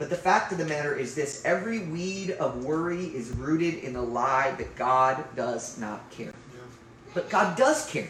But 0.02 0.10
the 0.10 0.16
fact 0.16 0.50
of 0.50 0.58
the 0.58 0.64
matter 0.64 0.96
is 0.96 1.14
this 1.14 1.44
every 1.44 1.78
weed 1.78 2.32
of 2.32 2.64
worry 2.64 3.04
is 3.04 3.30
rooted 3.30 3.84
in 3.84 3.92
the 3.92 4.02
lie 4.02 4.50
that 4.58 4.74
God 4.74 5.24
does 5.36 5.78
not 5.78 6.10
care. 6.10 6.32
But 7.14 7.30
God 7.30 7.56
does 7.56 7.88
care. 7.88 8.08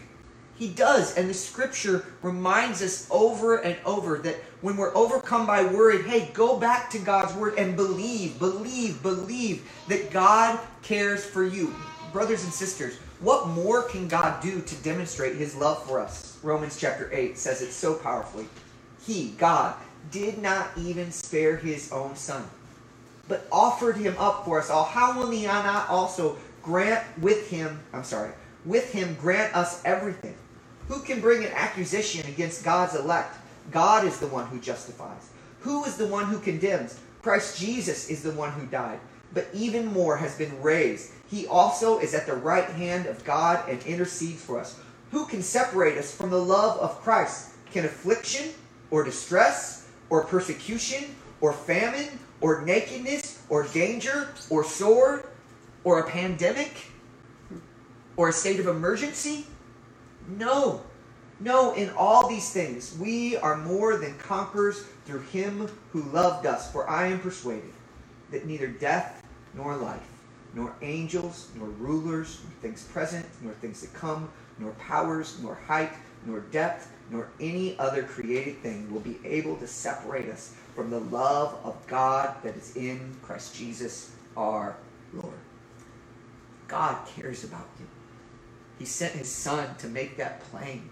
He 0.55 0.69
does. 0.69 1.15
And 1.19 1.29
the 1.29 1.35
scripture 1.35 2.07
reminds 2.23 2.81
us 2.81 3.07
over 3.11 3.57
and 3.57 3.77
over 3.85 4.17
that 4.21 4.37
when 4.63 4.79
we're 4.79 4.97
overcome 4.97 5.47
by 5.47 5.65
worry, 5.65 6.03
hey, 6.05 6.31
go 6.33 6.59
back 6.59 6.89
to 6.93 6.99
God's 6.99 7.35
word 7.35 7.59
and 7.59 7.77
believe, 7.77 8.39
believe, 8.39 9.03
believe 9.03 9.71
that 9.89 10.11
God 10.11 10.59
cares 10.83 11.23
for 11.23 11.45
you. 11.45 11.75
Brothers 12.11 12.45
and 12.45 12.53
sisters, 12.55 12.97
what 13.21 13.49
more 13.49 13.83
can 13.83 14.09
God 14.09 14.41
do 14.43 14.63
to 14.63 14.75
demonstrate 14.77 15.37
his 15.37 15.55
love 15.55 15.87
for 15.87 16.01
us? 16.01 16.39
Romans 16.43 16.79
chapter 16.81 17.11
8 17.13 17.37
says 17.37 17.61
it 17.61 17.71
so 17.71 17.93
powerfully. 17.93 18.47
He, 19.05 19.33
God, 19.37 19.75
did 20.11 20.39
not 20.39 20.71
even 20.77 21.11
spare 21.11 21.57
his 21.57 21.93
own 21.93 22.17
son, 22.17 22.45
but 23.29 23.47
offered 23.51 23.97
him 23.97 24.15
up 24.19 24.45
for 24.45 24.59
us 24.59 24.71
all. 24.71 24.85
How 24.85 25.19
will 25.19 25.31
he 25.31 25.45
not 25.45 25.89
also 25.89 26.37
grant 26.63 27.05
with 27.21 27.49
him, 27.49 27.81
I'm 27.93 28.05
sorry, 28.05 28.33
with 28.65 28.93
him 28.93 29.17
grant 29.21 29.55
us 29.57 29.83
everything? 29.85 30.35
Who 30.89 31.01
can 31.01 31.21
bring 31.21 31.45
an 31.45 31.53
accusation 31.53 32.29
against 32.29 32.65
God's 32.65 32.95
elect? 32.95 33.37
God 33.71 34.05
is 34.05 34.19
the 34.19 34.27
one 34.27 34.47
who 34.47 34.59
justifies. 34.59 35.31
Who 35.61 35.85
is 35.85 35.97
the 35.97 36.09
one 36.09 36.27
who 36.27 36.39
condemns? 36.39 36.99
Christ 37.23 37.59
Jesus 37.59 38.11
is 38.11 38.23
the 38.23 38.33
one 38.33 38.51
who 38.51 38.67
died, 38.67 38.99
but 39.33 39.47
even 39.55 39.87
more 39.87 40.17
has 40.17 40.37
been 40.37 40.61
raised. 40.61 41.13
He 41.31 41.47
also 41.47 41.99
is 42.01 42.15
at 42.15 42.27
the 42.27 42.35
right 42.35 42.69
hand 42.69 43.07
of 43.07 43.25
God 43.25 43.69
and 43.69 43.81
intercedes 43.85 44.45
for 44.45 44.59
us. 44.59 44.79
Who 45.13 45.25
can 45.27 45.43
separate 45.43 45.97
us 45.97 46.15
from 46.15 46.31
the 46.31 46.43
love 46.43 46.79
of 46.81 47.01
Christ? 47.01 47.51
Can 47.71 47.85
affliction 47.85 48.51
or 48.91 49.05
distress 49.05 49.82
or 50.13 50.23
persecution 50.25 51.05
or 51.41 51.55
famine 51.55 52.19
or 52.43 52.61
nakedness 52.67 53.43
or 53.49 53.67
danger 53.69 54.29
or 54.51 54.63
sword 54.63 55.25
or 55.85 56.01
a 56.01 56.11
pandemic 56.11 56.85
or 58.17 58.29
a 58.29 58.33
state 58.33 58.61
of 58.61 58.67
emergency? 58.67 59.47
No. 60.29 60.83
No, 61.41 61.73
in 61.73 61.89
all 61.97 62.29
these 62.29 62.53
things, 62.53 62.95
we 62.99 63.39
are 63.39 63.57
more 63.57 63.97
than 63.97 64.17
conquerors 64.19 64.85
through 65.07 65.23
him 65.23 65.67
who 65.93 66.03
loved 66.03 66.45
us. 66.45 66.71
For 66.71 66.89
I 66.91 67.07
am 67.07 67.19
persuaded 67.19 67.73
that 68.31 68.47
neither 68.47 68.69
death 68.69 69.25
nor 69.55 69.77
life, 69.77 70.07
nor 70.53 70.75
angels, 70.83 71.49
nor 71.57 71.69
rulers, 71.69 72.39
nor 72.45 72.53
things 72.61 72.83
present, 72.83 73.25
nor 73.41 73.55
things 73.55 73.81
to 73.81 73.87
come, 73.89 74.31
nor 74.59 74.73
powers, 74.73 75.39
nor 75.43 75.55
height, 75.55 75.95
nor 76.27 76.41
depth, 76.41 76.93
nor 77.13 77.29
any 77.39 77.79
other 77.79 78.03
created 78.03 78.57
thing 78.63 78.93
will 78.93 79.01
be 79.01 79.19
able 79.25 79.57
to 79.57 79.67
separate 79.67 80.29
us 80.29 80.55
from 80.75 80.91
the 80.91 80.99
love 80.99 81.57
of 81.63 81.77
God 81.87 82.35
that 82.43 82.57
is 82.57 82.75
in 82.75 83.15
Christ 83.23 83.55
Jesus 83.55 84.11
our 84.37 84.77
Lord. 85.13 85.35
God 86.67 86.97
cares 87.07 87.45
about 87.45 87.69
you. 87.79 87.87
He 88.79 88.87
sent 88.87 89.13
his 89.13 89.31
son 89.31 89.77
to 89.77 89.87
make 89.87 90.17
that 90.17 90.41
plain. 90.45 90.89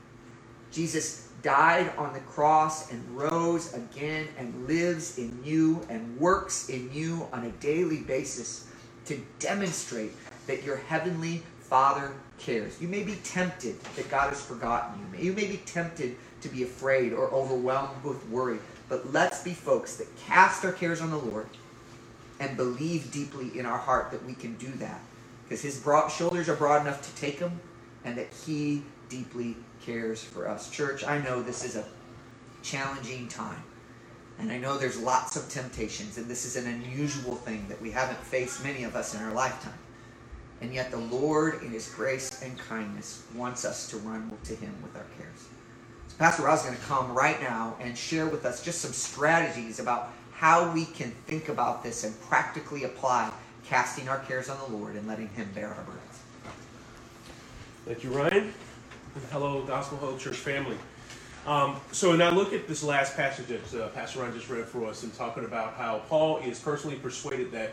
Jesus 0.70 1.28
died 1.42 1.90
on 1.96 2.12
the 2.12 2.20
cross 2.20 2.92
and 2.92 3.16
rose 3.16 3.72
again 3.72 4.28
and 4.36 4.66
lives 4.66 5.18
in 5.18 5.40
you 5.42 5.84
and 5.88 6.20
works 6.20 6.68
in 6.68 6.92
you 6.92 7.26
on 7.32 7.44
a 7.44 7.50
daily 7.52 8.00
basis 8.00 8.68
to 9.06 9.20
demonstrate 9.38 10.12
that 10.46 10.62
your 10.62 10.76
heavenly 10.76 11.42
Father 11.70 12.12
cares. 12.36 12.82
You 12.82 12.88
may 12.88 13.04
be 13.04 13.14
tempted 13.22 13.80
that 13.94 14.10
God 14.10 14.30
has 14.30 14.42
forgotten 14.42 15.06
you. 15.14 15.26
You 15.26 15.32
may 15.32 15.46
be 15.46 15.58
tempted 15.58 16.16
to 16.40 16.48
be 16.48 16.64
afraid 16.64 17.12
or 17.12 17.30
overwhelmed 17.30 18.02
with 18.02 18.28
worry. 18.28 18.58
But 18.88 19.12
let's 19.12 19.44
be 19.44 19.54
folks 19.54 19.96
that 19.96 20.08
cast 20.26 20.64
our 20.64 20.72
cares 20.72 21.00
on 21.00 21.10
the 21.10 21.16
Lord 21.16 21.46
and 22.40 22.56
believe 22.56 23.12
deeply 23.12 23.56
in 23.56 23.66
our 23.66 23.78
heart 23.78 24.10
that 24.10 24.26
we 24.26 24.34
can 24.34 24.56
do 24.56 24.66
that. 24.78 25.00
Because 25.44 25.62
his 25.62 25.78
broad 25.78 26.08
shoulders 26.08 26.48
are 26.48 26.56
broad 26.56 26.82
enough 26.82 27.02
to 27.02 27.20
take 27.20 27.38
them 27.38 27.60
and 28.04 28.18
that 28.18 28.32
he 28.44 28.82
deeply 29.08 29.56
cares 29.84 30.24
for 30.24 30.48
us. 30.48 30.70
Church, 30.70 31.04
I 31.04 31.18
know 31.20 31.40
this 31.40 31.64
is 31.64 31.76
a 31.76 31.86
challenging 32.64 33.28
time. 33.28 33.62
And 34.40 34.50
I 34.50 34.58
know 34.58 34.76
there's 34.76 34.98
lots 34.98 35.36
of 35.36 35.48
temptations, 35.48 36.16
and 36.16 36.26
this 36.26 36.46
is 36.46 36.56
an 36.56 36.66
unusual 36.66 37.36
thing 37.36 37.66
that 37.68 37.80
we 37.80 37.90
haven't 37.90 38.18
faced, 38.18 38.64
many 38.64 38.84
of 38.84 38.96
us, 38.96 39.14
in 39.14 39.22
our 39.22 39.32
lifetime. 39.32 39.74
And 40.60 40.74
yet, 40.74 40.90
the 40.90 40.98
Lord, 40.98 41.62
in 41.62 41.70
His 41.70 41.88
grace 41.88 42.42
and 42.42 42.58
kindness, 42.58 43.22
wants 43.34 43.64
us 43.64 43.88
to 43.90 43.96
run 43.98 44.30
to 44.44 44.54
Him 44.54 44.74
with 44.82 44.94
our 44.94 45.06
cares. 45.16 45.48
So, 46.08 46.16
Pastor 46.18 46.42
Rob 46.42 46.58
is 46.58 46.64
going 46.64 46.76
to 46.76 46.82
come 46.82 47.14
right 47.14 47.40
now 47.40 47.76
and 47.80 47.96
share 47.96 48.26
with 48.26 48.44
us 48.44 48.62
just 48.62 48.80
some 48.80 48.92
strategies 48.92 49.80
about 49.80 50.12
how 50.32 50.70
we 50.72 50.84
can 50.84 51.10
think 51.26 51.48
about 51.48 51.82
this 51.82 52.04
and 52.04 52.18
practically 52.22 52.84
apply 52.84 53.32
casting 53.64 54.08
our 54.08 54.18
cares 54.20 54.48
on 54.48 54.58
the 54.58 54.76
Lord 54.76 54.96
and 54.96 55.06
letting 55.06 55.28
Him 55.28 55.48
bear 55.54 55.68
our 55.68 55.82
burdens. 55.84 56.20
Thank 57.86 58.04
you, 58.04 58.10
Ryan. 58.10 58.52
Hello, 59.32 59.62
Gospel 59.62 59.96
Hope 59.98 60.18
Church 60.18 60.36
family. 60.36 60.76
Um, 61.46 61.80
so, 61.90 62.10
when 62.10 62.20
I 62.20 62.28
look 62.28 62.52
at 62.52 62.68
this 62.68 62.82
last 62.82 63.16
passage 63.16 63.46
that 63.46 63.82
uh, 63.82 63.88
Pastor 63.88 64.20
Ryan 64.20 64.34
just 64.34 64.50
read 64.50 64.66
for 64.66 64.84
us 64.84 65.04
and 65.04 65.14
talking 65.14 65.46
about 65.46 65.72
how 65.72 66.02
Paul 66.08 66.36
is 66.38 66.60
personally 66.60 66.96
persuaded 66.96 67.50
that 67.52 67.72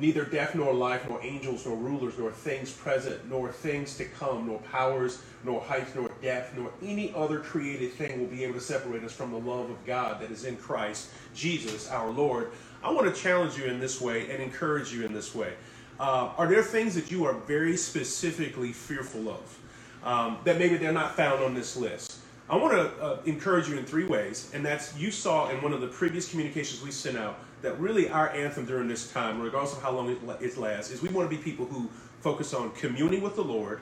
neither 0.00 0.24
death 0.24 0.54
nor 0.54 0.72
life, 0.72 1.08
nor 1.08 1.20
angels, 1.22 1.66
nor 1.66 1.76
rulers, 1.76 2.18
nor 2.18 2.30
things 2.30 2.72
present, 2.72 3.28
nor 3.28 3.50
things 3.50 3.96
to 3.96 4.04
come, 4.04 4.46
nor 4.46 4.58
powers, 4.60 5.22
nor 5.44 5.60
height, 5.60 5.94
nor 5.94 6.10
depth, 6.22 6.56
nor 6.56 6.72
any 6.82 7.12
other 7.14 7.40
created 7.40 7.92
thing 7.92 8.20
will 8.20 8.26
be 8.26 8.44
able 8.44 8.54
to 8.54 8.60
separate 8.60 9.02
us 9.04 9.12
from 9.12 9.30
the 9.30 9.38
love 9.38 9.70
of 9.70 9.84
God 9.86 10.20
that 10.20 10.30
is 10.30 10.44
in 10.44 10.56
Christ 10.56 11.10
Jesus 11.34 11.90
our 11.90 12.10
Lord. 12.10 12.50
I 12.82 12.90
want 12.90 13.12
to 13.12 13.20
challenge 13.20 13.56
you 13.58 13.64
in 13.64 13.80
this 13.80 14.00
way 14.00 14.30
and 14.30 14.42
encourage 14.42 14.92
you 14.92 15.04
in 15.04 15.12
this 15.12 15.34
way. 15.34 15.54
Uh, 15.98 16.30
are 16.38 16.46
there 16.46 16.62
things 16.62 16.94
that 16.94 17.10
you 17.10 17.24
are 17.24 17.34
very 17.34 17.76
specifically 17.76 18.72
fearful 18.72 19.28
of 19.28 19.58
um, 20.04 20.38
that 20.44 20.58
maybe 20.58 20.76
they're 20.76 20.92
not 20.92 21.16
found 21.16 21.42
on 21.42 21.54
this 21.54 21.76
list? 21.76 22.18
I 22.48 22.56
want 22.56 22.72
to 22.72 23.02
uh, 23.02 23.20
encourage 23.26 23.68
you 23.68 23.76
in 23.76 23.84
three 23.84 24.06
ways, 24.06 24.50
and 24.54 24.64
that's 24.64 24.96
you 24.96 25.10
saw 25.10 25.50
in 25.50 25.60
one 25.60 25.72
of 25.72 25.80
the 25.80 25.88
previous 25.88 26.30
communications 26.30 26.82
we 26.82 26.90
sent 26.90 27.18
out 27.18 27.40
that 27.62 27.78
really 27.80 28.08
our 28.08 28.30
anthem 28.30 28.64
during 28.64 28.88
this 28.88 29.12
time, 29.12 29.40
regardless 29.40 29.74
of 29.74 29.82
how 29.82 29.92
long 29.92 30.10
it, 30.10 30.58
lasts, 30.58 30.90
is 30.90 31.02
we 31.02 31.08
want 31.08 31.30
to 31.30 31.36
be 31.36 31.42
people 31.42 31.66
who 31.66 31.88
focus 32.20 32.54
on 32.54 32.70
communing 32.72 33.22
with 33.22 33.36
the 33.36 33.44
Lord, 33.44 33.80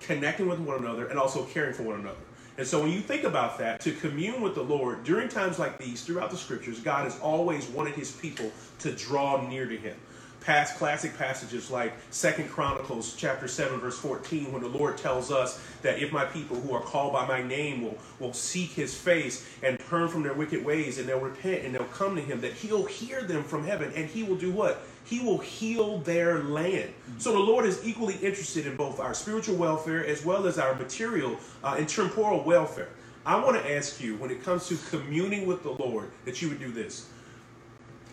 connecting 0.00 0.48
with 0.48 0.58
one 0.58 0.78
another, 0.78 1.06
and 1.06 1.18
also 1.18 1.44
caring 1.44 1.74
for 1.74 1.82
one 1.82 2.00
another. 2.00 2.16
And 2.58 2.66
so 2.66 2.82
when 2.82 2.90
you 2.90 3.00
think 3.00 3.22
about 3.22 3.58
that, 3.58 3.80
to 3.82 3.92
commune 3.92 4.40
with 4.40 4.56
the 4.56 4.62
Lord 4.62 5.04
during 5.04 5.28
times 5.28 5.58
like 5.58 5.78
these, 5.78 6.02
throughout 6.02 6.30
the 6.30 6.36
scriptures, 6.36 6.80
God 6.80 7.04
has 7.04 7.18
always 7.20 7.66
wanted 7.68 7.94
his 7.94 8.10
people 8.10 8.50
to 8.80 8.92
draw 8.92 9.46
near 9.48 9.66
to 9.66 9.76
him. 9.76 9.96
Past 10.40 10.76
classic 10.76 11.16
passages 11.18 11.70
like 11.70 11.92
Second 12.10 12.48
Chronicles 12.48 13.14
chapter 13.16 13.48
7 13.48 13.78
verse 13.80 13.98
14 13.98 14.52
when 14.52 14.62
the 14.62 14.68
Lord 14.68 14.96
tells 14.96 15.30
us 15.30 15.60
that 15.82 15.98
if 15.98 16.12
my 16.12 16.24
people 16.24 16.58
who 16.60 16.74
are 16.74 16.80
called 16.80 17.12
by 17.12 17.26
my 17.26 17.42
name 17.42 17.82
will, 17.82 17.98
will 18.18 18.32
seek 18.32 18.70
his 18.70 18.96
face 18.96 19.48
and 19.62 19.78
turn 19.88 20.08
from 20.08 20.22
their 20.22 20.34
wicked 20.34 20.64
ways 20.64 20.98
and 20.98 21.08
they'll 21.08 21.20
repent 21.20 21.64
and 21.64 21.74
they'll 21.74 21.84
come 21.84 22.16
to 22.16 22.22
him 22.22 22.40
that 22.40 22.52
he'll 22.52 22.86
hear 22.86 23.22
them 23.22 23.42
from 23.42 23.64
heaven 23.64 23.92
and 23.94 24.08
he 24.08 24.22
will 24.22 24.36
do 24.36 24.50
what? 24.50 24.82
He 25.04 25.20
will 25.20 25.38
heal 25.38 25.98
their 25.98 26.42
land. 26.42 26.92
So 27.18 27.32
the 27.32 27.38
Lord 27.38 27.64
is 27.64 27.86
equally 27.86 28.16
interested 28.16 28.66
in 28.66 28.76
both 28.76 29.00
our 29.00 29.14
spiritual 29.14 29.56
welfare 29.56 30.04
as 30.04 30.24
well 30.24 30.46
as 30.46 30.58
our 30.58 30.74
material 30.74 31.36
uh, 31.64 31.76
and 31.78 31.88
temporal 31.88 32.44
welfare. 32.44 32.88
I 33.24 33.36
want 33.42 33.62
to 33.62 33.74
ask 33.76 34.00
you, 34.00 34.16
when 34.16 34.30
it 34.30 34.42
comes 34.42 34.68
to 34.68 34.78
communing 34.88 35.46
with 35.46 35.62
the 35.62 35.72
Lord, 35.72 36.10
that 36.24 36.40
you 36.40 36.48
would 36.48 36.60
do 36.60 36.72
this 36.72 37.08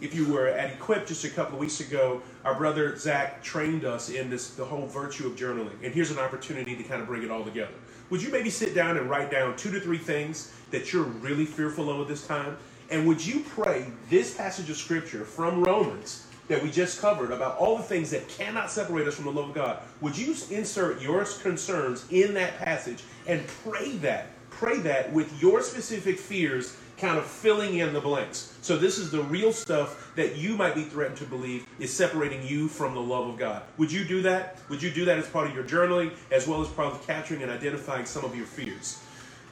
if 0.02 0.14
you 0.14 0.32
were 0.32 0.48
at 0.48 0.74
Equip 0.74 1.08
just 1.08 1.24
a 1.24 1.30
couple 1.30 1.56
of 1.56 1.60
weeks 1.60 1.80
ago, 1.80 2.22
our 2.44 2.56
brother 2.56 2.98
Zach 2.98 3.42
trained 3.44 3.86
us 3.86 4.10
in 4.10 4.30
this 4.30 4.52
the 4.52 4.66
whole 4.66 4.88
virtue 4.88 5.28
of 5.28 5.36
journaling. 5.36 5.84
And 5.84 5.94
here's 5.94 6.12
an 6.12 6.20
opportunity 6.20 6.76
to 6.76 6.84
kind 6.84 7.02
of 7.02 7.08
bring 7.08 7.24
it 7.24 7.32
all 7.32 7.44
together. 7.44 7.74
Would 8.10 8.22
you 8.22 8.32
maybe 8.32 8.50
sit 8.50 8.76
down 8.76 8.98
and 8.98 9.10
write 9.10 9.32
down 9.32 9.56
two 9.56 9.72
to 9.72 9.80
three 9.80 9.98
things 9.98 10.52
that 10.72 10.94
you're 10.94 11.04
really 11.04 11.46
fearful 11.46 11.90
of 11.90 12.02
at 12.02 12.08
this 12.08 12.28
time? 12.28 12.58
And 12.92 13.08
would 13.08 13.26
you 13.26 13.40
pray 13.50 13.88
this 14.10 14.36
passage 14.36 14.70
of 14.70 14.78
scripture 14.78 15.26
from 15.26 15.64
Romans 15.64 16.28
that 16.48 16.62
we 16.62 16.70
just 16.70 17.02
covered 17.02 17.32
about 17.32 17.58
all 17.58 17.78
the 17.78 17.84
things 17.84 18.12
that 18.12 18.28
cannot 18.28 18.70
separate 18.70 19.08
us 19.08 19.16
from 19.16 19.26
the 19.26 19.32
love 19.32 19.50
of 19.50 19.56
God? 19.56 19.80
Would 20.02 20.18
you 20.18 20.36
insert 20.52 21.02
your 21.02 21.26
concerns 21.42 22.06
in 22.12 22.34
that 22.36 22.58
passage 22.60 23.04
and 23.26 23.46
pray 23.64 23.94
that? 23.98 24.28
Pray 24.52 24.78
that 24.80 25.12
with 25.12 25.42
your 25.42 25.62
specific 25.62 26.20
fears 26.20 26.78
kind 26.98 27.18
of 27.18 27.26
filling 27.26 27.80
in 27.80 27.94
the 27.94 28.00
blanks. 28.00 28.58
So 28.62 28.78
this 28.78 28.98
is 28.98 29.12
the 29.12 29.22
real 29.24 29.52
stuff 29.52 30.12
that 30.16 30.38
you 30.38 30.56
might 30.56 30.76
be 30.76 30.84
threatened 30.84 31.18
to 31.18 31.26
believe 31.26 31.66
is 31.80 31.94
separating 31.94 32.46
you 32.46 32.68
from 32.68 32.94
the 32.94 33.02
love 33.02 33.28
of 33.28 33.38
God. 33.38 33.64
Would 33.78 33.92
you 33.92 34.06
do 34.06 34.22
that? 34.22 34.60
Would 34.70 34.82
you 34.82 34.92
do 34.92 35.06
that 35.06 35.18
as 35.18 35.28
part 35.28 35.48
of 35.48 35.54
your 35.54 35.64
journaling 35.64 36.14
as 36.32 36.48
well 36.48 36.62
as 36.62 36.68
part 36.70 36.94
of 36.94 37.06
capturing 37.06 37.44
and 37.44 37.52
identifying 37.52 38.06
some 38.06 38.24
of 38.24 38.36
your 38.36 38.46
fears? 38.46 39.02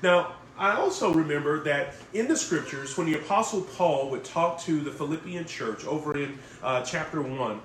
Now, 0.02 0.34
I 0.58 0.76
also 0.76 1.14
remember 1.14 1.64
that 1.64 1.96
in 2.14 2.28
the 2.28 2.38
scriptures, 2.38 2.98
when 2.98 3.12
the 3.12 3.18
Apostle 3.18 3.62
Paul 3.62 4.10
would 4.12 4.24
talk 4.24 4.60
to 4.62 4.80
the 4.80 4.92
Philippian 4.92 5.46
church 5.46 5.86
over 5.86 6.18
in 6.18 6.38
uh, 6.62 6.84
chapter 6.84 7.22
1, 7.22 7.62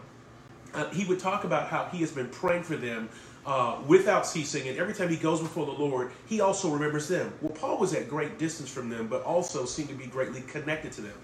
uh, 0.74 0.90
he 0.90 1.04
would 1.04 1.18
talk 1.18 1.44
about 1.44 1.68
how 1.68 1.84
he 1.86 1.98
has 1.98 2.12
been 2.12 2.28
praying 2.28 2.62
for 2.62 2.76
them 2.76 3.08
uh, 3.46 3.78
without 3.86 4.26
ceasing, 4.26 4.68
and 4.68 4.78
every 4.78 4.94
time 4.94 5.08
he 5.08 5.16
goes 5.16 5.40
before 5.40 5.66
the 5.66 5.72
Lord, 5.72 6.10
he 6.26 6.40
also 6.40 6.70
remembers 6.70 7.08
them. 7.08 7.32
Well, 7.40 7.52
Paul 7.52 7.78
was 7.78 7.94
at 7.94 8.08
great 8.08 8.38
distance 8.38 8.68
from 8.68 8.88
them, 8.88 9.08
but 9.08 9.22
also 9.22 9.64
seemed 9.64 9.88
to 9.88 9.94
be 9.94 10.06
greatly 10.06 10.42
connected 10.42 10.92
to 10.92 11.00
them. 11.00 11.14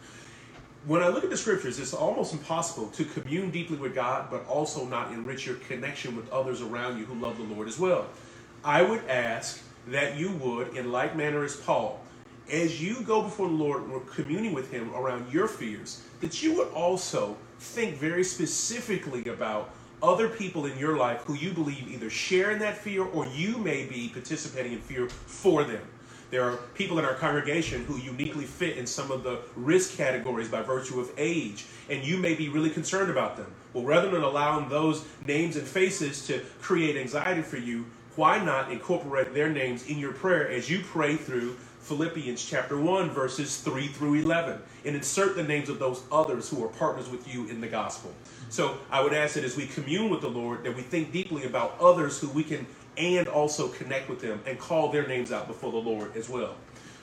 When 0.86 1.02
I 1.02 1.08
look 1.08 1.24
at 1.24 1.30
the 1.30 1.36
scriptures, 1.36 1.78
it's 1.78 1.94
almost 1.94 2.34
impossible 2.34 2.88
to 2.88 3.04
commune 3.04 3.50
deeply 3.50 3.76
with 3.76 3.94
God, 3.94 4.28
but 4.30 4.46
also 4.46 4.86
not 4.86 5.12
enrich 5.12 5.46
your 5.46 5.56
connection 5.56 6.14
with 6.14 6.30
others 6.30 6.60
around 6.60 6.98
you 6.98 7.06
who 7.06 7.14
love 7.14 7.38
the 7.38 7.44
Lord 7.44 7.68
as 7.68 7.78
well. 7.78 8.06
I 8.62 8.82
would 8.82 9.04
ask 9.08 9.62
that 9.88 10.16
you 10.16 10.32
would, 10.32 10.76
in 10.76 10.92
like 10.92 11.16
manner 11.16 11.44
as 11.44 11.56
Paul, 11.56 12.00
as 12.50 12.82
you 12.82 13.02
go 13.02 13.22
before 13.22 13.48
the 13.48 13.54
Lord 13.54 13.82
and 13.84 14.06
communing 14.06 14.52
with 14.52 14.70
Him 14.70 14.94
around 14.94 15.32
your 15.32 15.48
fears, 15.48 16.02
that 16.20 16.42
you 16.42 16.54
would 16.56 16.68
also 16.68 17.36
think 17.58 17.96
very 17.96 18.24
specifically 18.24 19.24
about 19.26 19.70
other 20.04 20.28
people 20.28 20.66
in 20.66 20.78
your 20.78 20.96
life 20.98 21.22
who 21.22 21.34
you 21.34 21.50
believe 21.50 21.88
either 21.88 22.10
share 22.10 22.50
in 22.50 22.58
that 22.58 22.76
fear 22.76 23.02
or 23.02 23.26
you 23.28 23.56
may 23.56 23.86
be 23.86 24.08
participating 24.08 24.74
in 24.74 24.80
fear 24.80 25.08
for 25.08 25.64
them. 25.64 25.80
There 26.30 26.42
are 26.42 26.56
people 26.74 26.98
in 26.98 27.04
our 27.04 27.14
congregation 27.14 27.84
who 27.84 27.96
uniquely 27.96 28.44
fit 28.44 28.76
in 28.76 28.86
some 28.86 29.10
of 29.10 29.22
the 29.22 29.40
risk 29.56 29.96
categories 29.96 30.48
by 30.48 30.62
virtue 30.62 31.00
of 31.00 31.10
age, 31.16 31.66
and 31.88 32.04
you 32.04 32.18
may 32.18 32.34
be 32.34 32.48
really 32.48 32.70
concerned 32.70 33.10
about 33.10 33.36
them. 33.36 33.46
Well, 33.72 33.84
rather 33.84 34.10
than 34.10 34.22
allowing 34.22 34.68
those 34.68 35.04
names 35.26 35.56
and 35.56 35.66
faces 35.66 36.26
to 36.26 36.40
create 36.60 36.96
anxiety 36.96 37.42
for 37.42 37.56
you, 37.56 37.86
why 38.16 38.42
not 38.42 38.70
incorporate 38.70 39.34
their 39.34 39.50
names 39.50 39.88
in 39.88 39.98
your 39.98 40.12
prayer 40.12 40.48
as 40.48 40.70
you 40.70 40.80
pray 40.80 41.16
through 41.16 41.56
Philippians 41.80 42.42
chapter 42.42 42.78
1, 42.78 43.10
verses 43.10 43.58
3 43.58 43.88
through 43.88 44.14
11, 44.14 44.58
and 44.86 44.96
insert 44.96 45.36
the 45.36 45.42
names 45.42 45.68
of 45.68 45.78
those 45.78 46.02
others 46.10 46.48
who 46.48 46.64
are 46.64 46.68
partners 46.68 47.10
with 47.10 47.32
you 47.32 47.46
in 47.48 47.60
the 47.60 47.66
gospel. 47.66 48.12
So 48.48 48.78
I 48.90 49.02
would 49.02 49.12
ask 49.12 49.34
that 49.34 49.44
as 49.44 49.56
we 49.56 49.66
commune 49.66 50.10
with 50.10 50.22
the 50.22 50.30
Lord, 50.30 50.64
that 50.64 50.74
we 50.74 50.82
think 50.82 51.12
deeply 51.12 51.44
about 51.44 51.76
others 51.80 52.18
who 52.18 52.28
we 52.30 52.42
can 52.42 52.66
and 52.96 53.28
also 53.28 53.68
connect 53.68 54.08
with 54.08 54.20
them 54.20 54.40
and 54.46 54.58
call 54.58 54.90
their 54.90 55.06
names 55.06 55.32
out 55.32 55.48
before 55.48 55.72
the 55.72 55.78
Lord 55.78 56.16
as 56.16 56.28
well. 56.28 56.54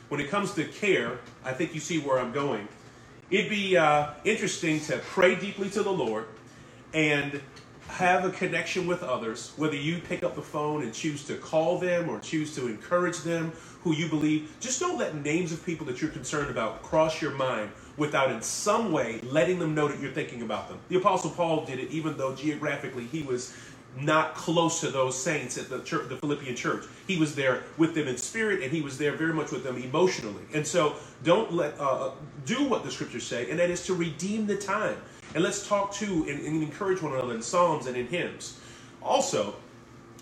When 0.10 0.20
it 0.20 0.30
comes 0.30 0.54
to 0.54 0.64
care, 0.64 1.20
I 1.44 1.54
think 1.54 1.74
you 1.74 1.80
see 1.80 2.00
where 2.00 2.20
I'm 2.20 2.32
going. 2.32 2.68
It'd 3.30 3.50
be 3.50 3.78
uh, 3.78 4.12
interesting 4.24 4.80
to 4.82 4.98
pray 4.98 5.36
deeply 5.36 5.70
to 5.72 5.84
the 5.84 5.92
Lord 5.92 6.26
and 6.94 7.42
have 7.92 8.24
a 8.24 8.30
connection 8.30 8.88
with 8.88 9.04
others, 9.04 9.52
whether 9.58 9.76
you 9.76 10.00
pick 10.00 10.24
up 10.24 10.34
the 10.34 10.42
phone 10.42 10.82
and 10.82 10.94
choose 10.94 11.26
to 11.26 11.36
call 11.36 11.78
them 11.78 12.10
or 12.10 12.20
choose 12.20 12.56
to 12.56 12.68
encourage 12.68 13.20
them 13.20 13.52
who 13.84 13.94
you 13.94 14.08
believe. 14.08 14.56
Just 14.62 14.80
don't 14.80 14.98
let 14.98 15.14
names 15.16 15.52
of 15.52 15.66
people 15.66 15.86
that 15.88 16.02
you're 16.02 16.12
concerned 16.12 16.50
about 16.50 16.82
cross 16.84 17.22
your 17.22 17.32
mind 17.32 17.70
without 17.98 18.32
in 18.32 18.42
some 18.42 18.94
way 18.94 19.20
letting 19.24 19.60
them 19.60 19.76
know 19.76 19.90
that 19.90 20.00
you're 20.00 20.12
thinking 20.12 20.42
about 20.42 20.70
them. 20.70 20.80
The 20.88 20.98
Apostle 20.98 21.32
Paul 21.32 21.66
did 21.66 21.80
it, 21.80 21.92
even 21.92 22.16
though 22.16 22.34
geographically 22.34 23.06
he 23.08 23.24
was 23.24 23.54
not 24.00 24.36
close 24.36 24.80
to 24.80 24.90
those 24.90 25.22
saints 25.22 25.58
at 25.58 25.70
the 25.70 25.82
church, 25.82 26.08
the 26.08 26.16
Philippian 26.16 26.56
church. 26.56 26.86
He 27.08 27.18
was 27.18 27.36
there 27.36 27.64
with 27.78 27.94
them 27.94 28.08
in 28.08 28.16
spirit, 28.16 28.64
and 28.64 28.72
he 28.72 28.82
was 28.82 28.98
there 28.98 29.18
very 29.18 29.34
much 29.34 29.52
with 29.52 29.66
them 29.66 29.76
emotionally. 29.76 30.44
And 30.54 30.66
so, 30.66 30.96
don't 31.24 31.52
let 31.52 31.78
uh, 31.78 32.08
uh 32.08 32.12
do 32.46 32.64
what 32.64 32.86
the 32.86 32.92
scriptures 32.92 33.28
say, 33.28 33.50
and 33.50 33.60
that 33.60 33.70
is 33.70 33.86
to 33.88 33.94
redeem 33.94 34.48
the 34.48 34.56
time. 34.56 34.96
And 35.34 35.44
let's 35.44 35.68
talk 35.68 35.94
to 35.96 36.06
and, 36.06 36.46
and 36.46 36.62
encourage 36.62 37.02
one 37.02 37.14
another 37.14 37.34
in 37.34 37.42
psalms 37.42 37.88
and 37.88 37.96
in 37.96 38.08
hymns. 38.08 38.60
Also, 39.02 39.56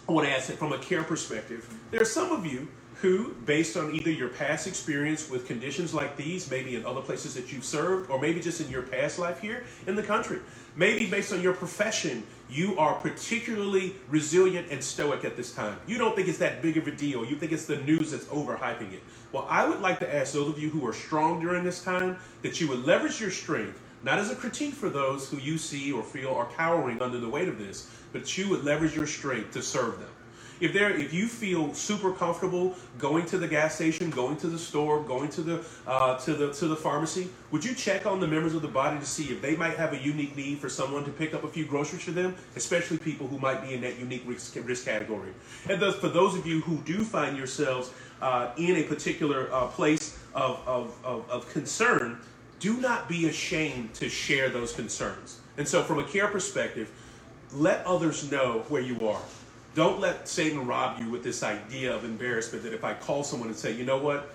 I 0.07 0.11
want 0.11 0.27
to 0.27 0.33
ask 0.33 0.47
that 0.47 0.57
from 0.57 0.73
a 0.73 0.77
care 0.77 1.03
perspective. 1.03 1.71
There 1.91 2.01
are 2.01 2.05
some 2.05 2.31
of 2.31 2.45
you 2.45 2.67
who, 3.01 3.33
based 3.45 3.77
on 3.77 3.95
either 3.95 4.11
your 4.11 4.27
past 4.27 4.67
experience 4.67 5.29
with 5.29 5.47
conditions 5.47 5.93
like 5.93 6.17
these, 6.17 6.51
maybe 6.51 6.75
in 6.75 6.85
other 6.85 6.99
places 6.99 7.33
that 7.33 7.51
you've 7.51 7.63
served, 7.63 8.09
or 8.09 8.19
maybe 8.19 8.41
just 8.41 8.59
in 8.59 8.69
your 8.69 8.81
past 8.81 9.17
life 9.17 9.39
here 9.39 9.63
in 9.87 9.95
the 9.95 10.03
country, 10.03 10.39
maybe 10.75 11.09
based 11.09 11.31
on 11.31 11.41
your 11.41 11.53
profession, 11.53 12.23
you 12.49 12.77
are 12.77 12.95
particularly 12.95 13.95
resilient 14.09 14.67
and 14.69 14.83
stoic 14.83 15.23
at 15.23 15.37
this 15.37 15.53
time. 15.53 15.77
You 15.87 15.97
don't 15.97 16.13
think 16.15 16.27
it's 16.27 16.39
that 16.39 16.61
big 16.61 16.75
of 16.75 16.87
a 16.87 16.91
deal. 16.91 17.23
You 17.23 17.37
think 17.37 17.53
it's 17.53 17.65
the 17.65 17.77
news 17.77 18.11
that's 18.11 18.25
overhyping 18.25 18.91
it. 18.91 19.01
Well, 19.31 19.47
I 19.49 19.67
would 19.67 19.79
like 19.79 19.99
to 19.99 20.13
ask 20.13 20.33
those 20.33 20.49
of 20.49 20.59
you 20.59 20.69
who 20.69 20.85
are 20.85 20.93
strong 20.93 21.39
during 21.39 21.63
this 21.63 21.83
time 21.83 22.17
that 22.41 22.59
you 22.59 22.67
would 22.67 22.85
leverage 22.85 23.21
your 23.21 23.31
strength, 23.31 23.79
not 24.03 24.19
as 24.19 24.31
a 24.31 24.35
critique 24.35 24.73
for 24.73 24.89
those 24.89 25.29
who 25.29 25.37
you 25.37 25.57
see 25.57 25.91
or 25.91 26.03
feel 26.03 26.33
are 26.33 26.47
cowering 26.57 27.01
under 27.01 27.19
the 27.19 27.29
weight 27.29 27.47
of 27.47 27.57
this, 27.57 27.89
but 28.13 28.37
you 28.37 28.49
would 28.49 28.63
leverage 28.63 28.95
your 28.95 29.07
strength 29.07 29.51
to 29.51 29.61
serve 29.61 29.99
them. 29.99 30.09
If 30.59 30.73
there, 30.73 30.89
if 30.89 31.13
you 31.13 31.27
feel 31.27 31.73
super 31.73 32.11
comfortable 32.11 32.75
going 32.97 33.25
to 33.27 33.37
the 33.37 33.47
gas 33.47 33.75
station, 33.75 34.09
going 34.09 34.35
to 34.37 34.47
the 34.47 34.59
store, 34.59 35.01
going 35.01 35.29
to 35.29 35.41
the 35.41 35.63
uh, 35.87 36.17
to 36.19 36.33
the 36.33 36.51
to 36.53 36.67
the 36.67 36.75
pharmacy, 36.75 37.29
would 37.51 37.63
you 37.63 37.73
check 37.73 38.05
on 38.05 38.19
the 38.19 38.27
members 38.27 38.53
of 38.55 38.61
the 38.61 38.67
body 38.67 38.99
to 38.99 39.05
see 39.05 39.31
if 39.31 39.41
they 39.41 39.55
might 39.55 39.77
have 39.77 39.93
a 39.93 39.97
unique 39.97 40.35
need 40.35 40.59
for 40.59 40.67
someone 40.67 41.05
to 41.05 41.11
pick 41.11 41.33
up 41.33 41.45
a 41.45 41.47
few 41.47 41.65
groceries 41.65 42.03
for 42.03 42.11
them, 42.11 42.35
especially 42.57 42.97
people 42.97 43.25
who 43.25 43.39
might 43.39 43.65
be 43.65 43.73
in 43.73 43.79
that 43.81 43.97
unique 43.97 44.23
risk, 44.25 44.57
risk 44.65 44.83
category. 44.83 45.29
And 45.69 45.81
thus, 45.81 45.95
for 45.95 46.09
those 46.09 46.35
of 46.35 46.45
you 46.45 46.59
who 46.61 46.77
do 46.79 47.05
find 47.05 47.37
yourselves 47.37 47.91
uh, 48.21 48.51
in 48.57 48.75
a 48.75 48.83
particular 48.83 49.47
uh, 49.53 49.67
place 49.67 50.19
of, 50.33 50.61
of, 50.67 50.93
of, 51.05 51.29
of 51.29 51.49
concern, 51.53 52.19
do 52.59 52.77
not 52.77 53.07
be 53.07 53.27
ashamed 53.27 53.93
to 53.95 54.09
share 54.09 54.49
those 54.49 54.73
concerns. 54.73 55.39
And 55.57 55.67
so, 55.67 55.83
from 55.83 55.99
a 55.99 56.03
care 56.03 56.27
perspective, 56.27 56.91
let 57.53 57.85
others 57.85 58.29
know 58.31 58.63
where 58.69 58.81
you 58.81 59.07
are. 59.07 59.21
Don't 59.75 59.99
let 59.99 60.27
Satan 60.27 60.67
rob 60.67 60.99
you 60.99 61.09
with 61.09 61.23
this 61.23 61.43
idea 61.43 61.95
of 61.95 62.03
embarrassment 62.03 62.63
that 62.63 62.73
if 62.73 62.83
I 62.83 62.93
call 62.93 63.23
someone 63.23 63.49
and 63.49 63.57
say, 63.57 63.73
you 63.73 63.85
know 63.85 63.97
what, 63.97 64.33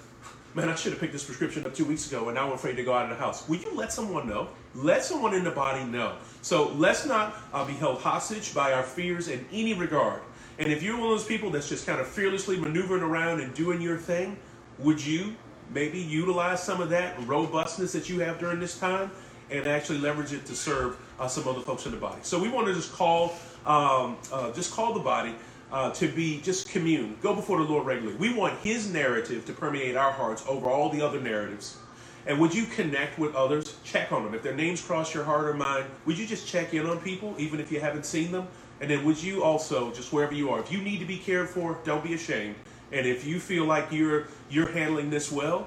man, 0.54 0.68
I 0.68 0.74
should 0.74 0.92
have 0.92 1.00
picked 1.00 1.12
this 1.12 1.24
prescription 1.24 1.64
up 1.66 1.74
two 1.74 1.84
weeks 1.84 2.06
ago 2.06 2.26
and 2.26 2.36
now 2.36 2.46
I'm 2.46 2.52
afraid 2.52 2.76
to 2.76 2.84
go 2.84 2.94
out 2.94 3.04
of 3.04 3.10
the 3.10 3.22
house. 3.22 3.48
Will 3.48 3.56
you 3.56 3.74
let 3.74 3.92
someone 3.92 4.28
know? 4.28 4.48
Let 4.74 5.04
someone 5.04 5.34
in 5.34 5.42
the 5.44 5.50
body 5.50 5.84
know. 5.84 6.16
So 6.42 6.68
let's 6.74 7.04
not 7.06 7.36
uh, 7.52 7.64
be 7.64 7.72
held 7.74 8.00
hostage 8.00 8.54
by 8.54 8.72
our 8.72 8.84
fears 8.84 9.28
in 9.28 9.44
any 9.52 9.74
regard. 9.74 10.20
And 10.58 10.72
if 10.72 10.82
you're 10.82 10.94
one 10.96 11.10
of 11.10 11.18
those 11.18 11.26
people 11.26 11.50
that's 11.50 11.68
just 11.68 11.86
kind 11.86 12.00
of 12.00 12.06
fearlessly 12.06 12.58
maneuvering 12.58 13.02
around 13.02 13.40
and 13.40 13.52
doing 13.54 13.80
your 13.80 13.98
thing, 13.98 14.36
would 14.78 15.04
you 15.04 15.34
maybe 15.72 15.98
utilize 15.98 16.62
some 16.62 16.80
of 16.80 16.90
that 16.90 17.16
robustness 17.26 17.92
that 17.92 18.08
you 18.08 18.20
have 18.20 18.38
during 18.38 18.60
this 18.60 18.78
time 18.78 19.10
and 19.50 19.66
actually 19.66 19.98
leverage 19.98 20.32
it 20.32 20.46
to 20.46 20.54
serve 20.54 20.96
uh, 21.18 21.28
some 21.28 21.46
other 21.48 21.60
folks 21.60 21.86
in 21.86 21.92
the 21.92 21.98
body? 21.98 22.20
So 22.22 22.38
we 22.38 22.48
want 22.48 22.66
to 22.66 22.74
just 22.74 22.92
call 22.92 23.34
um, 23.66 24.18
uh, 24.32 24.52
just 24.52 24.72
call 24.72 24.92
the 24.92 25.00
body 25.00 25.34
uh, 25.72 25.90
to 25.90 26.08
be 26.08 26.40
just 26.40 26.68
commune, 26.68 27.16
go 27.22 27.34
before 27.34 27.58
the 27.58 27.64
Lord 27.64 27.86
regularly. 27.86 28.16
We 28.16 28.32
want 28.32 28.58
His 28.60 28.92
narrative 28.92 29.44
to 29.46 29.52
permeate 29.52 29.96
our 29.96 30.12
hearts 30.12 30.44
over 30.46 30.68
all 30.68 30.90
the 30.90 31.00
other 31.00 31.20
narratives. 31.20 31.78
And 32.26 32.38
would 32.40 32.54
you 32.54 32.64
connect 32.64 33.18
with 33.18 33.34
others? 33.34 33.76
Check 33.84 34.12
on 34.12 34.24
them. 34.24 34.34
If 34.34 34.42
their 34.42 34.54
names 34.54 34.80
cross 34.80 35.12
your 35.12 35.24
heart 35.24 35.46
or 35.46 35.54
mind, 35.54 35.86
would 36.06 36.18
you 36.18 36.26
just 36.26 36.46
check 36.46 36.72
in 36.72 36.86
on 36.86 36.98
people, 37.00 37.34
even 37.38 37.60
if 37.60 37.70
you 37.70 37.80
haven't 37.80 38.06
seen 38.06 38.32
them? 38.32 38.46
And 38.80 38.90
then 38.90 39.04
would 39.04 39.22
you 39.22 39.42
also, 39.42 39.92
just 39.92 40.12
wherever 40.12 40.32
you 40.34 40.50
are, 40.50 40.60
if 40.60 40.72
you 40.72 40.80
need 40.80 41.00
to 41.00 41.04
be 41.06 41.18
cared 41.18 41.48
for, 41.48 41.78
don't 41.84 42.02
be 42.02 42.14
ashamed. 42.14 42.54
And 42.94 43.08
if 43.08 43.26
you 43.26 43.40
feel 43.40 43.64
like 43.64 43.90
you're 43.90 44.28
you're 44.48 44.70
handling 44.70 45.10
this 45.10 45.32
well, 45.32 45.66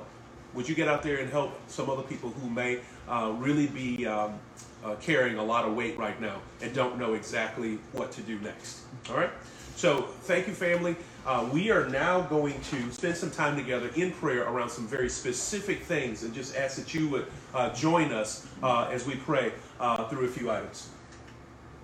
would 0.54 0.68
you 0.68 0.74
get 0.74 0.88
out 0.88 1.04
there 1.04 1.18
and 1.18 1.30
help 1.30 1.60
some 1.68 1.90
other 1.90 2.02
people 2.02 2.30
who 2.30 2.50
may 2.50 2.80
uh, 3.08 3.34
really 3.38 3.68
be 3.68 4.08
um, 4.08 4.40
uh, 4.84 4.96
carrying 4.96 5.38
a 5.38 5.44
lot 5.44 5.66
of 5.66 5.76
weight 5.76 5.98
right 5.98 6.20
now 6.22 6.40
and 6.62 6.74
don't 6.74 6.98
know 6.98 7.16
exactly 7.16 7.80
what 7.92 8.14
to 8.14 8.22
do 8.22 8.40
next? 8.40 8.84
All 9.10 9.18
right? 9.18 9.30
So, 9.76 10.04
thank 10.22 10.48
you, 10.48 10.54
family. 10.54 10.96
Uh, 11.26 11.48
we 11.52 11.70
are 11.70 11.88
now 11.90 12.22
going 12.22 12.60
to 12.62 12.92
spend 12.92 13.18
some 13.18 13.30
time 13.30 13.58
together 13.58 13.92
in 13.96 14.12
prayer 14.12 14.44
around 14.44 14.70
some 14.70 14.88
very 14.88 15.10
specific 15.10 15.84
things 15.84 16.24
and 16.24 16.34
just 16.34 16.56
ask 16.56 16.78
that 16.78 16.94
you 16.94 17.10
would 17.10 17.28
uh, 17.54 17.70
join 17.74 18.14
us 18.14 18.48
uh, 18.64 18.90
as 18.90 19.06
we 19.06 19.16
pray 19.16 19.52
uh, 19.82 20.08
through 20.08 20.26
a 20.26 20.30
few 20.30 20.50
items. 20.50 20.90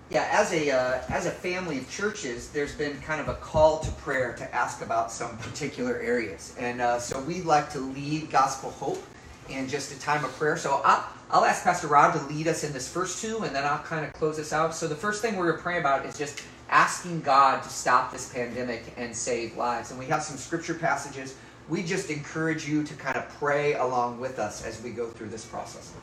Yeah, 0.09 0.27
as 0.31 0.53
a 0.53 0.69
uh, 0.69 1.01
as 1.09 1.25
a 1.25 1.31
family 1.31 1.79
of 1.79 1.89
churches, 1.89 2.49
there's 2.49 2.75
been 2.75 2.99
kind 3.01 3.19
of 3.19 3.29
a 3.29 3.35
call 3.35 3.79
to 3.79 3.91
prayer 3.93 4.33
to 4.33 4.55
ask 4.55 4.83
about 4.83 5.11
some 5.11 5.37
particular 5.37 5.99
areas, 5.99 6.55
and 6.59 6.81
uh, 6.81 6.99
so 6.99 7.19
we'd 7.21 7.45
like 7.45 7.71
to 7.71 7.79
lead 7.79 8.29
Gospel 8.29 8.69
Hope 8.71 9.03
in 9.49 9.67
just 9.67 9.91
a 9.91 9.99
time 9.99 10.23
of 10.23 10.31
prayer. 10.33 10.57
So 10.57 10.81
I'll, 10.83 11.05
I'll 11.31 11.45
ask 11.45 11.63
Pastor 11.63 11.87
Rob 11.87 12.13
to 12.13 12.33
lead 12.33 12.47
us 12.47 12.63
in 12.63 12.73
this 12.73 12.87
first 12.87 13.21
two, 13.21 13.39
and 13.43 13.55
then 13.55 13.65
I'll 13.65 13.79
kind 13.79 14.05
of 14.05 14.13
close 14.13 14.37
this 14.37 14.53
out. 14.53 14.75
So 14.75 14.87
the 14.87 14.95
first 14.95 15.21
thing 15.21 15.35
we're 15.35 15.47
going 15.47 15.57
to 15.57 15.63
pray 15.63 15.79
about 15.79 16.05
is 16.05 16.17
just 16.17 16.43
asking 16.69 17.21
God 17.21 17.61
to 17.63 17.69
stop 17.69 18.11
this 18.11 18.31
pandemic 18.31 18.93
and 18.97 19.15
save 19.15 19.57
lives, 19.57 19.91
and 19.91 19.99
we 19.99 20.05
have 20.05 20.23
some 20.23 20.37
scripture 20.37 20.73
passages. 20.73 21.35
We 21.69 21.83
just 21.83 22.09
encourage 22.09 22.67
you 22.67 22.83
to 22.83 22.93
kind 22.95 23.17
of 23.17 23.27
pray 23.39 23.73
along 23.75 24.19
with 24.19 24.37
us 24.37 24.65
as 24.65 24.81
we 24.81 24.91
go 24.91 25.07
through 25.07 25.29
this 25.29 25.45
process. 25.45 25.93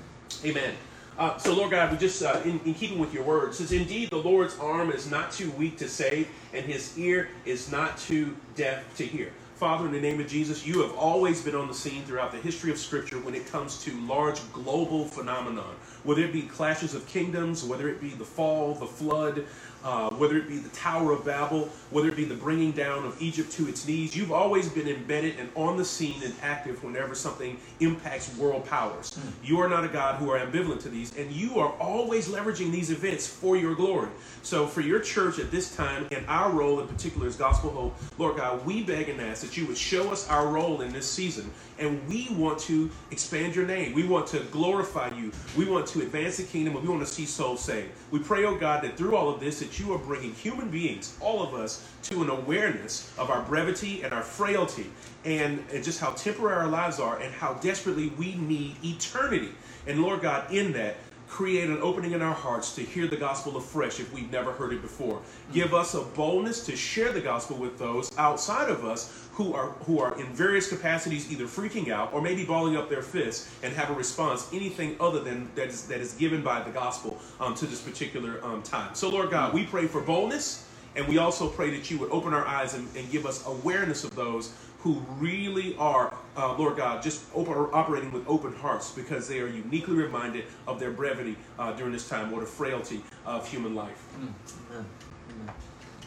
Amen. 0.45 0.75
Uh, 1.19 1.37
so, 1.37 1.55
Lord 1.55 1.71
God, 1.71 1.93
we 1.93 1.99
just, 1.99 2.23
uh, 2.23 2.41
in, 2.45 2.61
in, 2.65 2.75
keeping 2.75 2.99
with 2.99 3.13
your 3.13 3.25
word, 3.25 3.55
says, 3.55 3.73
Indeed, 3.73 4.11
the 4.11 4.17
Lord's 4.17 4.59
arm 4.59 4.91
is 4.91 5.11
not 5.11 5.33
too 5.33 5.51
weak 5.53 5.77
to 5.79 5.89
save, 5.89 6.29
and 6.55 6.65
his 6.65 6.97
ear 6.99 7.29
is 7.45 7.71
not 7.71 7.99
too 7.99 8.37
deaf 8.55 8.97
to 8.97 9.05
hear. 9.05 9.33
Father, 9.57 9.85
in 9.85 9.93
the 9.93 10.01
name 10.01 10.19
of 10.19 10.27
Jesus, 10.27 10.67
you 10.67 10.81
have 10.81 10.95
always 10.95 11.43
been 11.43 11.55
on 11.55 11.69
the 11.69 11.75
scene 11.75 12.03
throughout 12.05 12.33
the 12.33 12.39
history 12.39 12.71
of 12.71 12.79
Scripture 12.79 13.19
when 13.19 13.35
it 13.35 13.47
comes 13.53 13.85
to 13.85 13.93
large 14.07 14.41
global 14.55 15.05
phenomenon, 15.05 15.75
whether 16.03 16.23
it 16.23 16.33
be 16.33 16.41
clashes 16.41 16.95
of 16.95 17.07
kingdoms, 17.07 17.63
whether 17.63 17.87
it 17.91 18.01
be 18.01 18.09
the 18.09 18.25
fall, 18.25 18.75
the 18.75 18.87
flood, 18.87 19.45
uh, 19.85 20.11
whether 20.11 20.37
it 20.37 20.49
be 20.49 20.59
the 20.59 20.69
Tower 20.71 21.13
of 21.13 21.25
Babel, 21.25 21.69
whether 21.91 22.09
it 22.09 22.17
be 22.17 22.25
the 22.25 22.35
bringing 22.35 22.73
down 22.73 23.05
of 23.05 23.21
Egypt 23.21 23.51
to 23.53 23.69
its 23.69 23.87
knees. 23.87 24.17
You've 24.17 24.33
always 24.33 24.69
been 24.69 24.89
embedded 24.89 25.39
and 25.39 25.51
on 25.55 25.77
the 25.77 25.85
scene 25.85 26.23
and 26.23 26.35
active 26.43 26.83
whenever 26.83 27.15
something 27.15 27.59
impacts 27.81 28.37
world 28.37 28.67
powers. 28.67 29.13
Mm. 29.13 29.33
You 29.49 29.61
are 29.61 29.69
not 29.69 29.85
a 29.85 29.89
God 29.89 30.17
who 30.17 30.31
are 30.31 30.39
ambivalent 30.39 30.83
to 30.83 30.89
these, 30.89 31.17
and 31.17 31.31
you 31.31 31.59
are 31.59 31.73
always 31.81 32.29
leveraging 32.29 32.71
these 32.71 32.91
events 32.91 33.27
for 33.27 33.57
your 33.57 33.75
glory. 33.75 34.09
So, 34.43 34.67
for 34.67 34.81
your 34.81 35.01
church 35.01 35.39
at 35.39 35.51
this 35.51 35.75
time, 35.77 36.07
and 36.13 36.25
our 36.27 36.51
role 36.51 36.81
in 36.81 36.89
particular 36.89 37.27
as 37.27 37.37
Gospel 37.37 37.71
Hope, 37.71 37.97
Lord 38.19 38.37
God, 38.37 38.65
we 38.65 38.83
beg 38.83 39.09
and 39.09 39.21
ask 39.21 39.43
that 39.43 39.57
you 39.57 39.67
would 39.67 39.79
show 39.79 40.11
us 40.11 40.29
our 40.29 40.49
role 40.49 40.81
in 40.81 40.93
this 40.93 41.11
season. 41.11 41.51
And 41.81 42.07
we 42.07 42.29
want 42.31 42.59
to 42.61 42.91
expand 43.11 43.57
your 43.57 43.67
name. 43.67 43.95
We 43.95 44.07
want 44.07 44.27
to 44.29 44.41
glorify 44.53 45.13
you. 45.17 45.33
We 45.57 45.65
want 45.65 45.87
to 45.89 46.03
advance 46.03 46.37
the 46.37 46.43
kingdom, 46.43 46.77
and 46.77 46.87
we 46.87 46.91
want 46.91 47.05
to 47.05 47.13
see 47.13 47.25
souls 47.25 47.65
saved. 47.65 47.91
We 48.11 48.19
pray, 48.19 48.45
oh 48.45 48.55
God, 48.55 48.85
that 48.85 48.97
through 48.99 49.17
all 49.17 49.31
of 49.31 49.41
this, 49.41 49.61
that 49.61 49.81
you 49.81 49.93
are 49.95 49.99
bringing 49.99 50.35
human 50.35 50.71
beings, 50.71 51.17
all 51.21 51.43
of 51.43 51.55
us, 51.55 51.89
to 52.05 52.23
an 52.23 52.29
awareness 52.29 53.13
of 53.19 53.31
our 53.31 53.43
brevity 53.43 54.03
and 54.03 54.13
our 54.13 54.23
frailty 54.23 54.91
and, 55.25 55.65
and 55.73 55.83
just 55.83 56.01
how 56.01 56.11
temporary 56.11 56.57
our 56.57 56.69
lives 56.69 57.01
are 57.01 57.19
and 57.19 57.33
how 57.33 57.55
desperately 57.55 58.11
we 58.19 58.35
need 58.35 58.77
eternity. 58.85 59.53
And 59.87 60.03
Lord 60.03 60.21
God, 60.21 60.53
in 60.53 60.73
that, 60.75 60.97
create 61.31 61.71
an 61.71 61.79
opening 61.81 62.11
in 62.11 62.21
our 62.21 62.35
hearts 62.35 62.75
to 62.75 62.83
hear 62.83 63.07
the 63.07 63.17
gospel 63.17 63.57
afresh 63.57 64.01
if 64.01 64.13
we've 64.13 64.31
never 64.33 64.53
heard 64.53 64.73
it 64.73 64.83
before. 64.83 65.23
Give 65.53 65.73
us 65.73 65.95
a 65.95 66.01
boldness 66.01 66.67
to 66.67 66.77
share 66.77 67.13
the 67.13 67.21
gospel 67.21 67.57
with 67.57 67.79
those 67.79 68.11
outside 68.19 68.69
of 68.69 68.85
us 68.85 69.29
who 69.33 69.55
are 69.55 69.69
who 69.87 70.01
are 70.01 70.19
in 70.21 70.27
various 70.35 70.69
capacities 70.69 71.31
either 71.31 71.45
freaking 71.45 71.89
out 71.89 72.13
or 72.13 72.21
maybe 72.21 72.45
balling 72.45 72.77
up 72.77 72.91
their 72.91 73.01
fists 73.01 73.49
and 73.63 73.73
have 73.73 73.91
a 73.91 73.95
response 73.95 74.49
anything 74.53 74.97
other 74.99 75.21
than 75.21 75.49
that 75.55 75.69
is 75.69 75.87
that 75.87 76.01
is 76.01 76.15
given 76.15 76.43
by 76.43 76.61
the 76.61 76.71
gospel 76.71 77.17
um, 77.39 77.55
to 77.55 77.65
this 77.65 77.81
particular 77.81 78.45
um, 78.45 78.61
time. 78.63 78.93
So 78.95 79.09
Lord 79.09 79.31
God, 79.31 79.55
we 79.55 79.65
pray 79.65 79.87
for 79.87 80.01
boldness 80.01 80.67
and 80.97 81.07
we 81.07 81.19
also 81.19 81.49
pray 81.49 81.71
that 81.71 81.91
you 81.91 81.99
would 82.01 82.11
open 82.11 82.35
our 82.35 82.45
eyes 82.45 82.75
and, 82.75 82.89
and 82.97 83.09
give 83.13 83.25
us 83.25 83.47
awareness 83.47 84.03
of 84.03 84.15
those 84.17 84.53
who 84.83 85.03
really 85.19 85.77
are, 85.77 86.15
uh, 86.37 86.57
Lord 86.57 86.77
God, 86.77 87.03
just 87.03 87.25
open, 87.35 87.55
operating 87.73 88.11
with 88.13 88.27
open 88.27 88.55
hearts 88.55 88.91
because 88.93 89.29
they 89.29 89.41
are 89.41 89.47
uniquely 89.47 89.95
reminded 89.95 90.45
of 90.67 90.81
their 90.81 90.91
brevity 90.91 91.37
uh, 91.59 91.73
during 91.73 91.93
this 91.93 92.09
time 92.09 92.33
or 92.33 92.41
the 92.41 92.47
frailty 92.47 93.03
of 93.27 93.47
human 93.47 93.75
life. 93.75 94.03
Mm-hmm. 94.19 94.83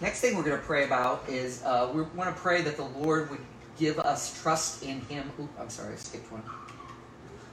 Next 0.02 0.22
thing 0.22 0.36
we're 0.36 0.44
going 0.44 0.60
to 0.60 0.66
pray 0.66 0.86
about 0.86 1.24
is 1.30 1.64
uh, 1.64 1.90
we 1.94 2.02
want 2.02 2.36
to 2.36 2.42
pray 2.42 2.62
that 2.64 2.76
the 2.78 2.86
Lord 2.86 3.30
would 3.30 3.40
give 3.78 4.00
us 4.00 4.42
trust 4.42 4.84
in 4.84 5.02
Him. 5.02 5.32
Ooh, 5.40 5.48
I'm 5.60 5.70
sorry, 5.70 5.94
I 5.94 5.98
skipped 5.98 6.32
one. 6.32 6.44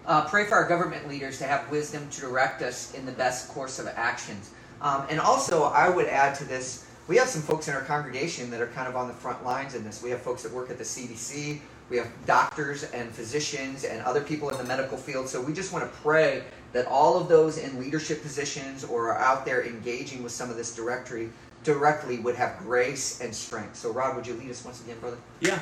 Uh, 0.07 0.25
pray 0.27 0.47
for 0.47 0.55
our 0.55 0.67
government 0.67 1.07
leaders 1.07 1.39
to 1.39 1.45
have 1.45 1.71
wisdom 1.71 2.09
to 2.11 2.21
direct 2.23 2.63
us 2.63 2.95
in 2.95 3.05
the 3.05 3.13
best 3.13 3.49
course 3.51 3.79
of 3.79 3.87
actions. 3.89 4.53
Um, 4.81 5.05
and 5.11 5.21
also, 5.21 5.65
I 5.65 5.91
would 5.91 6.07
add 6.07 6.35
to 6.37 6.45
this 6.45 6.87
we 7.09 7.17
have 7.17 7.29
some 7.29 7.43
folks 7.43 7.69
in 7.69 7.75
our 7.75 7.83
congregation 7.83 8.51
that 8.51 8.61
are 8.61 8.69
kind 8.69 8.89
of 8.89 8.97
on 8.97 9.09
the 9.09 9.15
front 9.15 9.45
lines 9.45 9.75
in 9.75 9.85
this. 9.85 10.03
We 10.03 10.11
have 10.11 10.21
folks 10.21 10.43
that 10.43 10.53
work 10.53 10.71
at 10.71 10.79
the 10.79 10.85
CDC, 10.85 11.61
we 11.91 11.97
have 11.97 12.09
doctors 12.25 12.85
and 12.93 13.11
physicians 13.11 13.85
and 13.85 14.01
other 14.03 14.21
people 14.21 14.49
in 14.51 14.57
the 14.57 14.65
medical 14.65 14.97
field. 14.97 15.29
So 15.29 15.41
we 15.41 15.53
just 15.53 15.73
want 15.73 15.85
to 15.85 15.99
pray 16.01 16.45
that 16.73 16.87
all 16.87 17.19
of 17.21 17.29
those 17.29 17.59
in 17.59 17.81
leadership 17.81 18.23
positions 18.23 18.85
or 18.85 19.11
are 19.11 19.19
out 19.19 19.45
there 19.45 19.67
engaging 19.67 20.23
with 20.23 20.31
some 20.31 20.51
of 20.51 20.57
this 20.57 20.75
directory 20.75 21.31
directly 21.65 22.21
would 22.21 22.37
have 22.37 22.59
grace 22.59 23.21
and 23.21 23.35
strength. 23.35 23.77
So 23.77 23.93
Rod, 23.93 24.15
would 24.15 24.27
you 24.27 24.35
lead 24.35 24.51
us 24.51 24.65
once 24.65 24.81
again, 24.83 24.99
brother? 25.01 25.19
Yeah. 25.41 25.59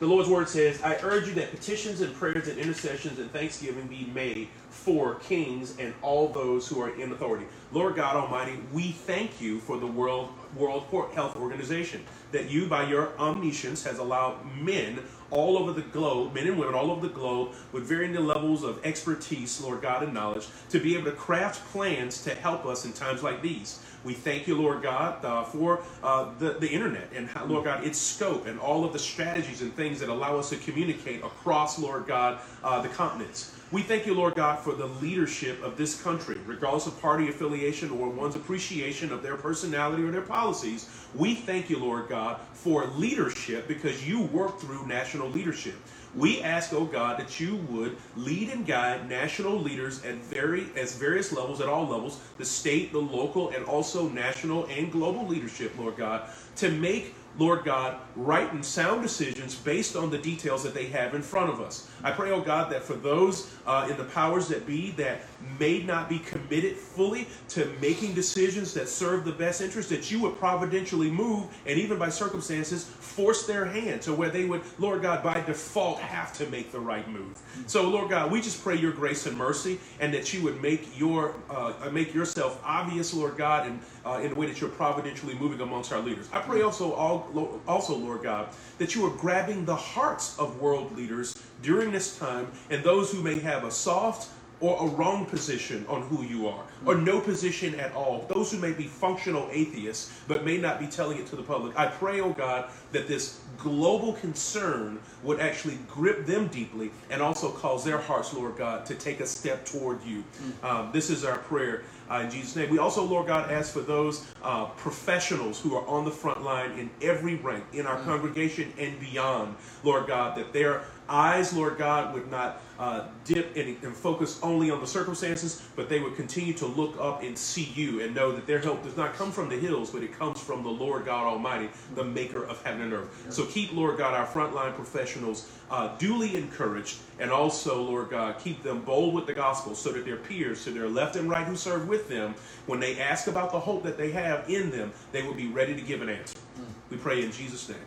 The 0.00 0.06
Lord's 0.06 0.28
word 0.28 0.48
says, 0.48 0.82
I 0.82 0.96
urge 1.02 1.28
you 1.28 1.34
that 1.34 1.50
petitions 1.50 2.00
and 2.00 2.14
prayers 2.14 2.48
and 2.48 2.58
intercessions 2.58 3.18
and 3.18 3.30
thanksgiving 3.32 3.86
be 3.86 4.10
made 4.12 4.48
for 4.70 5.16
kings 5.16 5.76
and 5.78 5.94
all 6.02 6.28
those 6.28 6.68
who 6.68 6.80
are 6.80 6.90
in 7.00 7.12
authority. 7.12 7.46
Lord 7.72 7.94
God 7.94 8.16
Almighty, 8.16 8.58
we 8.72 8.90
thank 8.90 9.40
you 9.40 9.60
for 9.60 9.78
the 9.78 9.86
World, 9.86 10.30
World 10.56 10.86
Health 11.14 11.36
Organization, 11.36 12.04
that 12.32 12.50
you, 12.50 12.66
by 12.66 12.88
your 12.88 13.18
omniscience, 13.18 13.84
has 13.84 13.98
allowed 13.98 14.44
men 14.56 15.00
all 15.30 15.58
over 15.58 15.72
the 15.72 15.82
globe, 15.82 16.34
men 16.34 16.46
and 16.46 16.58
women 16.58 16.74
all 16.74 16.90
over 16.90 17.06
the 17.06 17.12
globe, 17.12 17.54
with 17.72 17.84
varying 17.84 18.14
levels 18.14 18.62
of 18.62 18.84
expertise, 18.84 19.60
Lord 19.60 19.82
God, 19.82 20.02
and 20.02 20.14
knowledge, 20.14 20.46
to 20.70 20.78
be 20.78 20.94
able 20.94 21.06
to 21.06 21.16
craft 21.16 21.64
plans 21.72 22.22
to 22.24 22.34
help 22.34 22.66
us 22.66 22.84
in 22.84 22.92
times 22.92 23.22
like 23.22 23.42
these. 23.42 23.80
We 24.04 24.12
thank 24.14 24.46
you, 24.46 24.56
Lord 24.60 24.82
God, 24.82 25.24
uh, 25.24 25.44
for 25.44 25.82
uh, 26.02 26.30
the, 26.38 26.52
the 26.52 26.68
internet 26.68 27.08
and, 27.14 27.28
Lord 27.46 27.64
God, 27.64 27.84
its 27.84 27.98
scope 27.98 28.46
and 28.46 28.60
all 28.60 28.84
of 28.84 28.92
the 28.92 28.98
strategies 28.98 29.62
and 29.62 29.72
things 29.74 29.98
that 30.00 30.08
allow 30.08 30.38
us 30.38 30.50
to 30.50 30.56
communicate 30.56 31.22
across, 31.24 31.78
Lord 31.78 32.06
God, 32.06 32.40
uh, 32.62 32.82
the 32.82 32.88
continents. 32.88 33.54
We 33.72 33.82
thank 33.82 34.06
you, 34.06 34.14
Lord 34.14 34.34
God, 34.34 34.60
for 34.60 34.74
the 34.74 34.86
leadership 34.86 35.62
of 35.62 35.76
this 35.76 36.00
country, 36.00 36.38
regardless 36.46 36.86
of 36.86 37.00
party 37.00 37.28
affiliation 37.28 37.90
or 37.90 38.08
one's 38.08 38.36
appreciation 38.36 39.10
of 39.10 39.22
their 39.22 39.36
personality 39.36 40.04
or 40.04 40.10
their 40.10 40.20
policies. 40.22 40.88
We 41.14 41.34
thank 41.34 41.70
you, 41.70 41.78
Lord 41.78 42.08
God, 42.08 42.40
for 42.52 42.86
leadership 42.86 43.66
because 43.66 44.06
you 44.06 44.22
work 44.22 44.60
through 44.60 44.86
national 44.86 45.28
leadership. 45.28 45.74
We 46.16 46.42
ask, 46.42 46.72
oh 46.72 46.84
God, 46.84 47.18
that 47.18 47.40
you 47.40 47.56
would 47.68 47.96
lead 48.16 48.50
and 48.50 48.66
guide 48.66 49.08
national 49.08 49.58
leaders 49.58 50.04
at 50.04 50.16
very 50.16 50.66
as 50.76 50.96
various 50.96 51.32
levels, 51.32 51.60
at 51.60 51.68
all 51.68 51.86
levels, 51.86 52.20
the 52.38 52.44
state, 52.44 52.92
the 52.92 52.98
local, 52.98 53.50
and 53.50 53.64
also 53.64 54.08
national 54.08 54.66
and 54.66 54.92
global 54.92 55.26
leadership, 55.26 55.76
Lord 55.78 55.96
God, 55.96 56.28
to 56.56 56.70
make 56.70 57.14
Lord 57.36 57.64
God, 57.64 57.96
right 58.14 58.52
and 58.52 58.64
sound 58.64 59.02
decisions 59.02 59.56
based 59.56 59.96
on 59.96 60.10
the 60.10 60.18
details 60.18 60.62
that 60.62 60.74
they 60.74 60.86
have 60.86 61.14
in 61.14 61.22
front 61.22 61.50
of 61.50 61.60
us. 61.60 61.90
I 62.04 62.10
pray, 62.10 62.30
oh 62.32 62.42
God, 62.42 62.70
that 62.70 62.82
for 62.84 62.92
those 62.92 63.50
uh, 63.66 63.88
in 63.90 63.96
the 63.96 64.04
powers 64.04 64.46
that 64.48 64.66
be 64.66 64.90
that 64.92 65.22
may 65.58 65.82
not 65.82 66.08
be 66.10 66.18
committed 66.18 66.76
fully 66.76 67.26
to 67.48 67.66
making 67.80 68.12
decisions 68.12 68.74
that 68.74 68.90
serve 68.90 69.24
the 69.24 69.32
best 69.32 69.62
interest, 69.62 69.88
that 69.88 70.10
you 70.10 70.20
would 70.20 70.38
providentially 70.38 71.10
move 71.10 71.46
and 71.66 71.78
even 71.78 71.98
by 71.98 72.10
circumstances 72.10 72.84
force 72.84 73.46
their 73.46 73.64
hand 73.64 74.02
to 74.02 74.12
where 74.12 74.28
they 74.28 74.44
would, 74.44 74.60
Lord 74.78 75.00
God, 75.00 75.22
by 75.22 75.40
default 75.40 75.98
have 75.98 76.34
to 76.34 76.46
make 76.50 76.70
the 76.72 76.80
right 76.80 77.08
move. 77.08 77.40
So, 77.66 77.88
Lord 77.88 78.10
God, 78.10 78.30
we 78.30 78.42
just 78.42 78.62
pray 78.62 78.76
your 78.76 78.92
grace 78.92 79.24
and 79.26 79.36
mercy 79.36 79.80
and 79.98 80.12
that 80.12 80.34
you 80.34 80.42
would 80.42 80.60
make 80.60 80.98
your 80.98 81.34
uh, 81.48 81.72
make 81.90 82.12
yourself 82.12 82.60
obvious, 82.64 83.14
Lord 83.14 83.38
God, 83.38 83.66
and 83.66 83.80
uh, 84.04 84.20
in 84.22 84.30
the 84.30 84.34
way 84.34 84.46
that 84.46 84.60
you're 84.60 84.70
providentially 84.70 85.34
moving 85.34 85.60
amongst 85.62 85.90
our 85.90 86.00
leaders. 86.00 86.28
I 86.32 86.40
pray 86.40 86.60
also, 86.60 86.92
all, 86.92 87.60
also, 87.66 87.96
Lord 87.96 88.22
God, 88.22 88.48
that 88.76 88.94
you 88.94 89.06
are 89.06 89.16
grabbing 89.16 89.64
the 89.64 89.76
hearts 89.76 90.38
of 90.38 90.60
world 90.60 90.94
leaders 90.96 91.34
during 91.62 91.93
this 91.94 92.18
time 92.18 92.48
and 92.70 92.82
those 92.82 93.12
who 93.12 93.22
may 93.22 93.38
have 93.38 93.64
a 93.64 93.70
soft 93.70 94.28
or 94.60 94.86
a 94.86 94.90
wrong 94.90 95.26
position 95.26 95.84
on 95.88 96.02
who 96.02 96.22
you 96.22 96.48
are, 96.48 96.64
or 96.86 96.94
no 96.94 97.20
position 97.20 97.74
at 97.80 97.92
all. 97.92 98.24
Those 98.28 98.52
who 98.52 98.58
may 98.58 98.72
be 98.72 98.84
functional 98.84 99.48
atheists 99.50 100.12
but 100.28 100.44
may 100.44 100.58
not 100.58 100.78
be 100.78 100.86
telling 100.86 101.18
it 101.18 101.26
to 101.26 101.36
the 101.36 101.42
public. 101.42 101.78
I 101.78 101.86
pray, 101.86 102.20
oh 102.20 102.32
God, 102.32 102.70
that 102.92 103.08
this 103.08 103.40
global 103.58 104.14
concern 104.14 105.00
would 105.22 105.40
actually 105.40 105.78
grip 105.88 106.24
them 106.26 106.46
deeply 106.48 106.92
and 107.10 107.20
also 107.20 107.50
cause 107.50 107.84
their 107.84 107.98
hearts, 107.98 108.32
Lord 108.32 108.56
God, 108.56 108.86
to 108.86 108.94
take 108.94 109.20
a 109.20 109.26
step 109.26 109.66
toward 109.66 110.02
you. 110.04 110.24
Mm. 110.42 110.64
Um, 110.64 110.90
this 110.92 111.10
is 111.10 111.24
our 111.24 111.38
prayer 111.38 111.82
uh, 112.10 112.22
in 112.24 112.30
Jesus' 112.30 112.56
name. 112.56 112.70
We 112.70 112.78
also, 112.78 113.02
Lord 113.02 113.26
God, 113.26 113.50
ask 113.50 113.72
for 113.72 113.80
those 113.80 114.26
uh, 114.42 114.66
professionals 114.66 115.60
who 115.60 115.74
are 115.74 115.86
on 115.86 116.04
the 116.04 116.10
front 116.10 116.42
line 116.42 116.72
in 116.72 116.90
every 117.02 117.36
rank 117.36 117.64
in 117.72 117.86
our 117.86 117.98
mm. 117.98 118.04
congregation 118.04 118.72
and 118.78 118.98
beyond, 119.00 119.56
Lord 119.82 120.06
God, 120.06 120.36
that 120.36 120.52
their 120.52 120.84
eyes, 121.08 121.52
Lord 121.52 121.78
God, 121.78 122.14
would 122.14 122.30
not 122.30 122.62
uh, 122.78 123.06
dip 123.24 123.56
and, 123.56 123.76
and, 123.82 123.94
focus 123.94 124.40
only 124.42 124.70
on 124.70 124.80
the 124.80 124.86
circumstances, 124.86 125.62
but 125.76 125.88
they 125.88 126.00
would 126.00 126.16
continue 126.16 126.52
to 126.54 126.66
look 126.66 126.96
up 126.98 127.22
and 127.22 127.38
see 127.38 127.70
you 127.74 128.00
and 128.00 128.14
know 128.14 128.32
that 128.32 128.46
their 128.46 128.58
help 128.58 128.82
does 128.82 128.96
not 128.96 129.14
come 129.14 129.30
from 129.30 129.48
the 129.48 129.56
hills, 129.56 129.90
but 129.90 130.02
it 130.02 130.12
comes 130.18 130.40
from 130.40 130.64
the 130.64 130.68
Lord 130.68 131.04
God 131.04 131.24
Almighty, 131.24 131.68
the 131.94 132.02
maker 132.02 132.44
of 132.44 132.60
heaven 132.64 132.82
and 132.82 132.92
earth. 132.92 133.26
So 133.30 133.44
keep, 133.44 133.72
Lord 133.72 133.96
God, 133.96 134.14
our 134.14 134.26
frontline 134.26 134.74
professionals 134.74 135.48
uh, 135.70 135.96
duly 135.98 136.36
encouraged, 136.36 136.98
and 137.20 137.30
also, 137.30 137.80
Lord 137.80 138.10
God, 138.10 138.38
keep 138.40 138.62
them 138.62 138.80
bold 138.80 139.14
with 139.14 139.26
the 139.26 139.34
gospel 139.34 139.74
so 139.74 139.92
that 139.92 140.04
their 140.04 140.16
peers 140.16 140.64
to 140.64 140.70
their 140.70 140.88
left 140.88 141.14
and 141.16 141.30
right 141.30 141.46
who 141.46 141.56
serve 141.56 141.88
with 141.88 142.08
them, 142.08 142.34
when 142.66 142.80
they 142.80 142.98
ask 142.98 143.28
about 143.28 143.52
the 143.52 143.60
hope 143.60 143.84
that 143.84 143.96
they 143.96 144.10
have 144.10 144.48
in 144.50 144.70
them, 144.70 144.92
they 145.12 145.22
will 145.22 145.34
be 145.34 145.46
ready 145.46 145.74
to 145.74 145.80
give 145.80 146.02
an 146.02 146.08
answer. 146.08 146.38
Mm. 146.58 146.64
We 146.90 146.96
pray 146.96 147.22
in 147.22 147.30
Jesus' 147.30 147.68
name. 147.68 147.78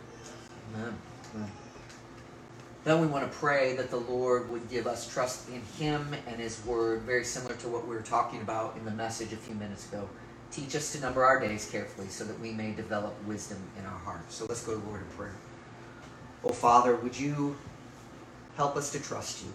Amen. 0.74 0.94
Amen. 1.34 1.50
Then 2.84 3.00
we 3.00 3.06
want 3.06 3.30
to 3.30 3.38
pray 3.38 3.74
that 3.76 3.90
the 3.90 3.96
Lord 3.96 4.50
would 4.50 4.70
give 4.70 4.86
us 4.86 5.12
trust 5.12 5.48
in 5.48 5.62
Him 5.78 6.14
and 6.26 6.40
His 6.40 6.64
Word, 6.64 7.02
very 7.02 7.24
similar 7.24 7.54
to 7.56 7.68
what 7.68 7.86
we 7.86 7.94
were 7.94 8.02
talking 8.02 8.40
about 8.40 8.76
in 8.76 8.84
the 8.84 8.90
message 8.90 9.32
a 9.32 9.36
few 9.36 9.54
minutes 9.54 9.88
ago. 9.88 10.08
Teach 10.50 10.74
us 10.76 10.92
to 10.92 11.00
number 11.00 11.24
our 11.24 11.40
days 11.40 11.68
carefully 11.70 12.08
so 12.08 12.24
that 12.24 12.38
we 12.40 12.52
may 12.52 12.72
develop 12.72 13.14
wisdom 13.26 13.58
in 13.78 13.84
our 13.84 13.98
hearts. 13.98 14.36
So 14.36 14.46
let's 14.48 14.64
go 14.64 14.78
to 14.78 14.86
Lord 14.86 15.02
in 15.02 15.08
prayer. 15.08 15.34
Oh, 16.44 16.52
Father, 16.52 16.94
would 16.96 17.18
you 17.18 17.56
help 18.56 18.76
us 18.76 18.90
to 18.92 19.02
trust 19.02 19.44
you? 19.44 19.52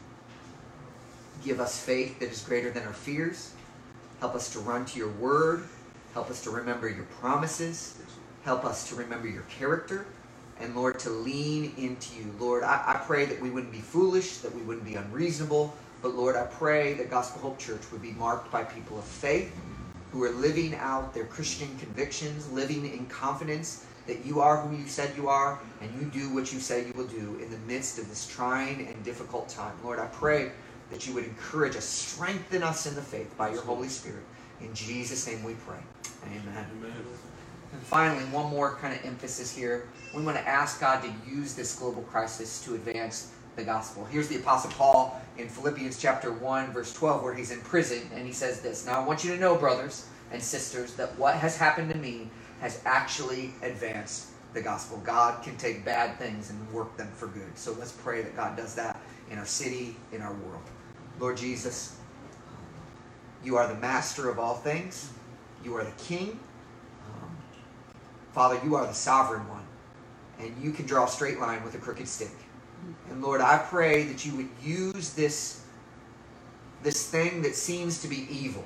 Give 1.44 1.60
us 1.60 1.80
faith 1.80 2.20
that 2.20 2.30
is 2.30 2.44
greater 2.44 2.72
than 2.72 2.84
our 2.84 2.94
fears. 2.94 3.54
Help 4.20 4.36
us 4.36 4.52
to 4.54 4.60
run 4.60 4.86
to 4.86 5.00
your 5.00 5.12
word. 5.14 5.64
Help 6.14 6.30
us 6.30 6.44
to 6.44 6.52
remember 6.52 6.88
your 6.88 7.06
promises. 7.06 7.98
Help 8.44 8.66
us 8.66 8.88
to 8.90 8.96
remember 8.96 9.28
your 9.28 9.44
character 9.44 10.06
and 10.60 10.76
Lord, 10.76 11.00
to 11.00 11.10
lean 11.10 11.74
into 11.78 12.16
you. 12.16 12.34
Lord, 12.40 12.64
I, 12.64 12.84
I 12.88 13.04
pray 13.06 13.26
that 13.26 13.42
we 13.42 13.50
wouldn't 13.50 13.72
be 13.72 13.80
foolish, 13.80 14.38
that 14.40 14.54
we 14.54 14.62
wouldn't 14.62 14.86
be 14.86 14.96
unreasonable, 14.96 15.74
but 16.02 16.16
Lord, 16.16 16.36
I 16.36 16.46
pray 16.46 16.94
that 16.96 17.10
Gospel 17.10 17.42
Hope 17.42 17.60
Church 17.60 17.82
would 17.92 18.02
be 18.02 18.12
marked 18.12 18.52
by 18.52 18.64
people 18.64 19.00
of 19.00 19.06
faith 19.06 19.56
who 20.12 20.24
are 20.24 20.32
living 20.32 20.76
out 20.76 21.14
their 21.14 21.26
Christian 21.26 21.70
convictions, 21.80 22.52
living 22.52 22.86
in 22.86 23.06
confidence 23.08 23.86
that 24.06 24.26
you 24.26 24.42
are 24.42 24.58
who 24.58 24.76
you 24.78 24.88
said 24.88 25.16
you 25.18 25.30
are, 25.30 25.60
and 25.82 25.92
you 26.00 26.08
do 26.08 26.34
what 26.34 26.54
you 26.54 26.60
say 26.60 26.86
you 26.86 26.94
will 26.94 27.08
do 27.08 27.40
in 27.42 27.50
the 27.50 27.58
midst 27.60 27.98
of 28.00 28.10
this 28.10 28.28
trying 28.28 28.88
and 28.88 29.04
difficult 29.04 29.50
time. 29.50 29.74
Lord, 29.84 30.00
I 30.00 30.08
pray 30.08 30.52
that 30.92 31.08
you 31.08 31.14
would 31.14 31.24
encourage 31.24 31.76
us, 31.76 31.86
strengthen 31.86 32.64
us 32.64 32.86
in 32.86 32.96
the 32.96 33.02
faith 33.02 33.36
by 33.38 33.50
your 33.52 33.62
Holy 33.64 33.88
Spirit. 33.88 34.24
In 34.62 34.74
Jesus' 34.74 35.26
name 35.28 35.44
we 35.44 35.54
pray. 35.54 35.80
Amen. 36.26 36.68
Amen. 36.80 36.94
And 37.74 37.82
finally, 37.82 38.24
one 38.26 38.52
more 38.52 38.76
kind 38.76 38.94
of 38.94 39.04
emphasis 39.04 39.56
here. 39.56 39.90
We 40.16 40.22
want 40.24 40.38
to 40.38 40.48
ask 40.48 40.80
God 40.80 41.02
to 41.02 41.12
use 41.30 41.56
this 41.56 41.76
global 41.76 42.04
crisis 42.04 42.64
to 42.66 42.76
advance 42.76 43.32
the 43.56 43.64
gospel. 43.64 44.06
Here's 44.06 44.28
the 44.28 44.38
Apostle 44.38 44.70
Paul 44.72 45.20
in 45.40 45.48
Philippians 45.50 46.00
chapter 46.00 46.32
1, 46.32 46.72
verse 46.72 46.94
12, 46.94 47.24
where 47.24 47.34
he's 47.34 47.50
in 47.50 47.62
prison, 47.62 48.08
and 48.14 48.28
he 48.28 48.32
says 48.32 48.62
this 48.62 48.86
Now 48.86 49.02
I 49.02 49.06
want 49.06 49.24
you 49.24 49.34
to 49.34 49.40
know, 49.40 49.56
brothers 49.56 50.08
and 50.32 50.42
sisters, 50.42 50.94
that 50.96 51.18
what 51.18 51.36
has 51.36 51.58
happened 51.58 51.92
to 51.92 51.98
me 51.98 52.30
has 52.62 52.80
actually 52.86 53.54
advanced 53.64 54.28
the 54.54 54.62
gospel. 54.62 55.02
God 55.04 55.44
can 55.44 55.58
take 55.58 55.84
bad 55.84 56.20
things 56.20 56.52
and 56.52 56.72
work 56.72 56.96
them 56.96 57.10
for 57.16 57.28
good. 57.28 57.58
So 57.58 57.76
let's 57.80 57.92
pray 57.92 58.22
that 58.22 58.36
God 58.36 58.56
does 58.56 58.76
that 58.76 59.02
in 59.32 59.40
our 59.40 59.46
city, 59.46 59.96
in 60.12 60.22
our 60.22 60.34
world. 60.34 60.62
Lord 61.20 61.38
Jesus, 61.38 61.98
you 63.44 63.58
are 63.58 63.68
the 63.68 63.80
master 63.80 64.30
of 64.30 64.38
all 64.38 64.54
things, 64.54 65.12
you 65.64 65.76
are 65.76 65.84
the 65.84 66.04
king. 66.04 66.40
Father, 68.34 68.60
you 68.64 68.76
are 68.76 68.88
the 68.88 68.94
sovereign 68.94 69.48
one, 69.48 69.64
and 70.40 70.56
you 70.62 70.72
can 70.72 70.88
draw 70.88 71.06
a 71.06 71.08
straight 71.08 71.40
line 71.40 71.64
with 71.64 71.76
a 71.76 71.78
crooked 71.78 72.08
stick. 72.08 72.32
And 73.10 73.22
Lord, 73.22 73.42
I 73.42 73.60
pray 73.60 74.04
that 74.04 74.26
you 74.26 74.36
would 74.36 74.50
use 74.62 75.14
this, 75.14 75.64
this 76.82 77.10
thing 77.10 77.44
that 77.44 77.56
seems 77.56 78.02
to 78.02 78.08
be 78.08 78.28
evil. 78.32 78.66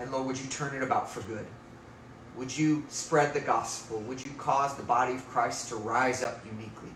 And 0.00 0.10
Lord, 0.10 0.26
would 0.26 0.38
you 0.40 0.46
turn 0.46 0.74
it 0.74 0.82
about 0.82 1.10
for 1.10 1.20
good? 1.22 1.46
Would 2.36 2.56
you 2.56 2.82
spread 2.88 3.34
the 3.34 3.40
gospel? 3.40 4.00
Would 4.00 4.24
you 4.24 4.32
cause 4.38 4.74
the 4.76 4.82
body 4.82 5.14
of 5.14 5.28
Christ 5.28 5.68
to 5.68 5.76
rise 5.76 6.24
up 6.24 6.44
uniquely? 6.44 6.90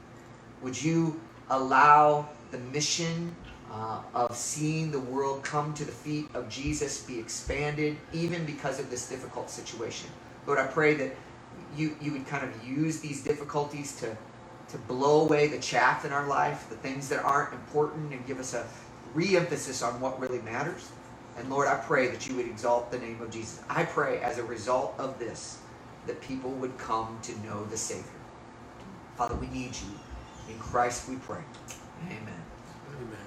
Would 0.62 0.82
you 0.82 1.20
allow 1.50 2.28
the 2.50 2.58
mission 2.58 3.36
uh, 3.70 4.00
of 4.14 4.34
seeing 4.34 4.90
the 4.90 4.98
world 4.98 5.44
come 5.44 5.74
to 5.74 5.84
the 5.84 5.92
feet 5.92 6.28
of 6.34 6.48
Jesus 6.48 7.04
be 7.04 7.18
expanded, 7.18 7.98
even 8.14 8.46
because 8.46 8.80
of 8.80 8.90
this 8.90 9.08
difficult 9.08 9.50
situation? 9.50 10.08
Lord, 10.46 10.58
I 10.58 10.66
pray 10.66 10.94
that 10.94 11.14
you, 11.76 11.96
you 12.00 12.12
would 12.12 12.26
kind 12.26 12.44
of 12.44 12.66
use 12.66 13.00
these 13.00 13.22
difficulties 13.22 13.96
to, 14.00 14.16
to 14.70 14.78
blow 14.86 15.22
away 15.22 15.48
the 15.48 15.58
chaff 15.58 16.04
in 16.04 16.12
our 16.12 16.26
life, 16.26 16.68
the 16.70 16.76
things 16.76 17.08
that 17.08 17.22
aren't 17.24 17.52
important, 17.52 18.12
and 18.12 18.26
give 18.26 18.38
us 18.38 18.54
a 18.54 18.66
re 19.14 19.36
emphasis 19.36 19.82
on 19.82 20.00
what 20.00 20.18
really 20.20 20.40
matters. 20.42 20.90
And 21.38 21.48
Lord, 21.50 21.68
I 21.68 21.76
pray 21.76 22.08
that 22.08 22.26
you 22.26 22.34
would 22.36 22.46
exalt 22.46 22.90
the 22.90 22.98
name 22.98 23.20
of 23.22 23.30
Jesus. 23.30 23.62
I 23.68 23.84
pray 23.84 24.20
as 24.20 24.38
a 24.38 24.44
result 24.44 24.94
of 24.98 25.18
this 25.18 25.58
that 26.06 26.20
people 26.20 26.50
would 26.52 26.76
come 26.78 27.18
to 27.22 27.38
know 27.40 27.64
the 27.66 27.76
Savior. 27.76 28.04
Father, 29.16 29.34
we 29.36 29.46
need 29.48 29.76
you. 29.76 30.52
In 30.52 30.58
Christ 30.58 31.08
we 31.08 31.16
pray. 31.16 31.42
Amen. 32.06 32.42
Amen. 32.96 33.18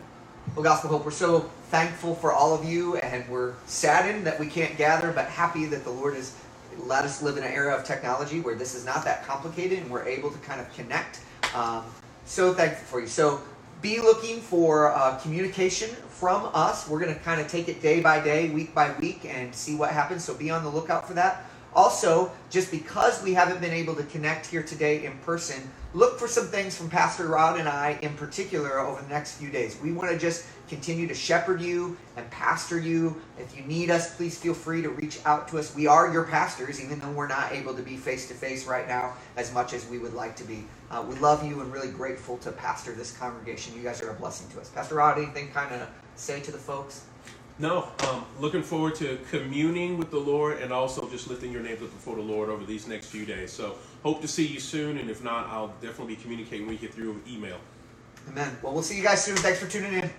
Well, 0.55 0.63
Gospel 0.63 0.89
Hope, 0.89 1.05
we're 1.05 1.11
so 1.11 1.41
thankful 1.69 2.15
for 2.15 2.33
all 2.33 2.53
of 2.53 2.65
you, 2.65 2.97
and 2.97 3.27
we're 3.29 3.53
saddened 3.67 4.25
that 4.25 4.39
we 4.39 4.47
can't 4.47 4.77
gather, 4.77 5.11
but 5.11 5.27
happy 5.27 5.65
that 5.65 5.83
the 5.83 5.91
Lord 5.91 6.15
is 6.15 6.35
let 6.85 7.05
us 7.05 7.21
live 7.21 7.37
in 7.37 7.43
an 7.43 7.51
era 7.51 7.75
of 7.75 7.83
technology 7.83 8.39
where 8.39 8.55
this 8.55 8.75
is 8.75 8.85
not 8.85 9.03
that 9.05 9.25
complicated 9.25 9.79
and 9.79 9.89
we're 9.89 10.05
able 10.05 10.31
to 10.31 10.37
kind 10.39 10.59
of 10.59 10.71
connect. 10.73 11.21
Um, 11.53 11.83
so 12.25 12.53
thankful 12.53 12.85
for 12.85 12.99
you. 13.01 13.07
So 13.07 13.41
be 13.81 13.99
looking 13.99 14.39
for 14.41 14.93
uh, 14.95 15.17
communication 15.19 15.89
from 15.89 16.49
us. 16.53 16.87
We're 16.87 16.99
going 16.99 17.13
to 17.13 17.19
kind 17.21 17.41
of 17.41 17.47
take 17.47 17.67
it 17.67 17.81
day 17.81 17.99
by 17.99 18.19
day, 18.21 18.49
week 18.49 18.75
by 18.75 18.93
week, 18.99 19.25
and 19.25 19.53
see 19.53 19.75
what 19.75 19.89
happens. 19.91 20.23
So 20.23 20.33
be 20.33 20.51
on 20.51 20.63
the 20.63 20.69
lookout 20.69 21.07
for 21.07 21.13
that. 21.15 21.45
Also, 21.73 22.31
just 22.49 22.69
because 22.69 23.23
we 23.23 23.33
haven't 23.33 23.61
been 23.61 23.71
able 23.71 23.95
to 23.95 24.03
connect 24.03 24.45
here 24.45 24.61
today 24.61 25.05
in 25.05 25.17
person, 25.19 25.69
look 25.93 26.19
for 26.19 26.27
some 26.27 26.47
things 26.47 26.75
from 26.75 26.89
Pastor 26.89 27.27
Rod 27.27 27.59
and 27.59 27.67
I 27.69 27.97
in 28.01 28.13
particular 28.15 28.79
over 28.79 29.01
the 29.01 29.07
next 29.07 29.37
few 29.37 29.49
days. 29.49 29.77
We 29.81 29.93
want 29.93 30.11
to 30.11 30.17
just 30.17 30.45
continue 30.67 31.07
to 31.07 31.13
shepherd 31.13 31.61
you 31.61 31.97
and 32.17 32.29
pastor 32.29 32.77
you. 32.77 33.21
If 33.39 33.55
you 33.55 33.63
need 33.63 33.89
us, 33.89 34.15
please 34.15 34.37
feel 34.37 34.53
free 34.53 34.81
to 34.81 34.89
reach 34.89 35.19
out 35.25 35.47
to 35.49 35.59
us. 35.59 35.73
We 35.73 35.87
are 35.87 36.11
your 36.11 36.23
pastors, 36.23 36.83
even 36.83 36.99
though 36.99 37.11
we're 37.11 37.27
not 37.27 37.53
able 37.53 37.73
to 37.73 37.81
be 37.81 37.95
face 37.95 38.27
to 38.27 38.33
face 38.33 38.65
right 38.65 38.87
now 38.87 39.13
as 39.37 39.53
much 39.53 39.73
as 39.73 39.87
we 39.87 39.97
would 39.97 40.13
like 40.13 40.35
to 40.37 40.43
be. 40.43 40.65
Uh, 40.89 41.05
we 41.07 41.15
love 41.15 41.45
you 41.45 41.61
and 41.61 41.71
really 41.71 41.91
grateful 41.91 42.37
to 42.39 42.51
pastor 42.51 42.91
this 42.93 43.15
congregation. 43.15 43.75
You 43.75 43.83
guys 43.83 44.01
are 44.01 44.09
a 44.11 44.13
blessing 44.13 44.49
to 44.49 44.59
us. 44.59 44.69
Pastor 44.69 44.95
Rod, 44.95 45.17
anything 45.17 45.51
kind 45.51 45.73
of 45.73 45.87
say 46.15 46.41
to 46.41 46.51
the 46.51 46.57
folks? 46.57 47.05
No, 47.61 47.89
um, 48.09 48.25
looking 48.39 48.63
forward 48.63 48.95
to 48.95 49.19
communing 49.29 49.99
with 49.99 50.09
the 50.09 50.17
Lord 50.17 50.57
and 50.63 50.73
also 50.73 51.07
just 51.07 51.29
lifting 51.29 51.51
your 51.51 51.61
names 51.61 51.79
up 51.83 51.91
before 51.91 52.15
the 52.15 52.21
Lord 52.23 52.49
over 52.49 52.65
these 52.65 52.87
next 52.87 53.07
few 53.07 53.23
days. 53.23 53.51
So 53.51 53.75
hope 54.01 54.19
to 54.21 54.27
see 54.27 54.47
you 54.47 54.59
soon, 54.59 54.97
and 54.97 55.11
if 55.11 55.23
not, 55.23 55.45
I'll 55.47 55.67
definitely 55.79 56.15
be 56.15 56.21
communicating 56.23 56.65
with 56.65 56.81
you 56.81 56.89
through 56.89 57.21
email. 57.29 57.57
Amen. 58.29 58.57
Well, 58.63 58.73
we'll 58.73 58.81
see 58.81 58.97
you 58.97 59.03
guys 59.03 59.23
soon. 59.23 59.35
Thanks 59.37 59.59
for 59.59 59.67
tuning 59.67 59.93
in. 59.93 60.09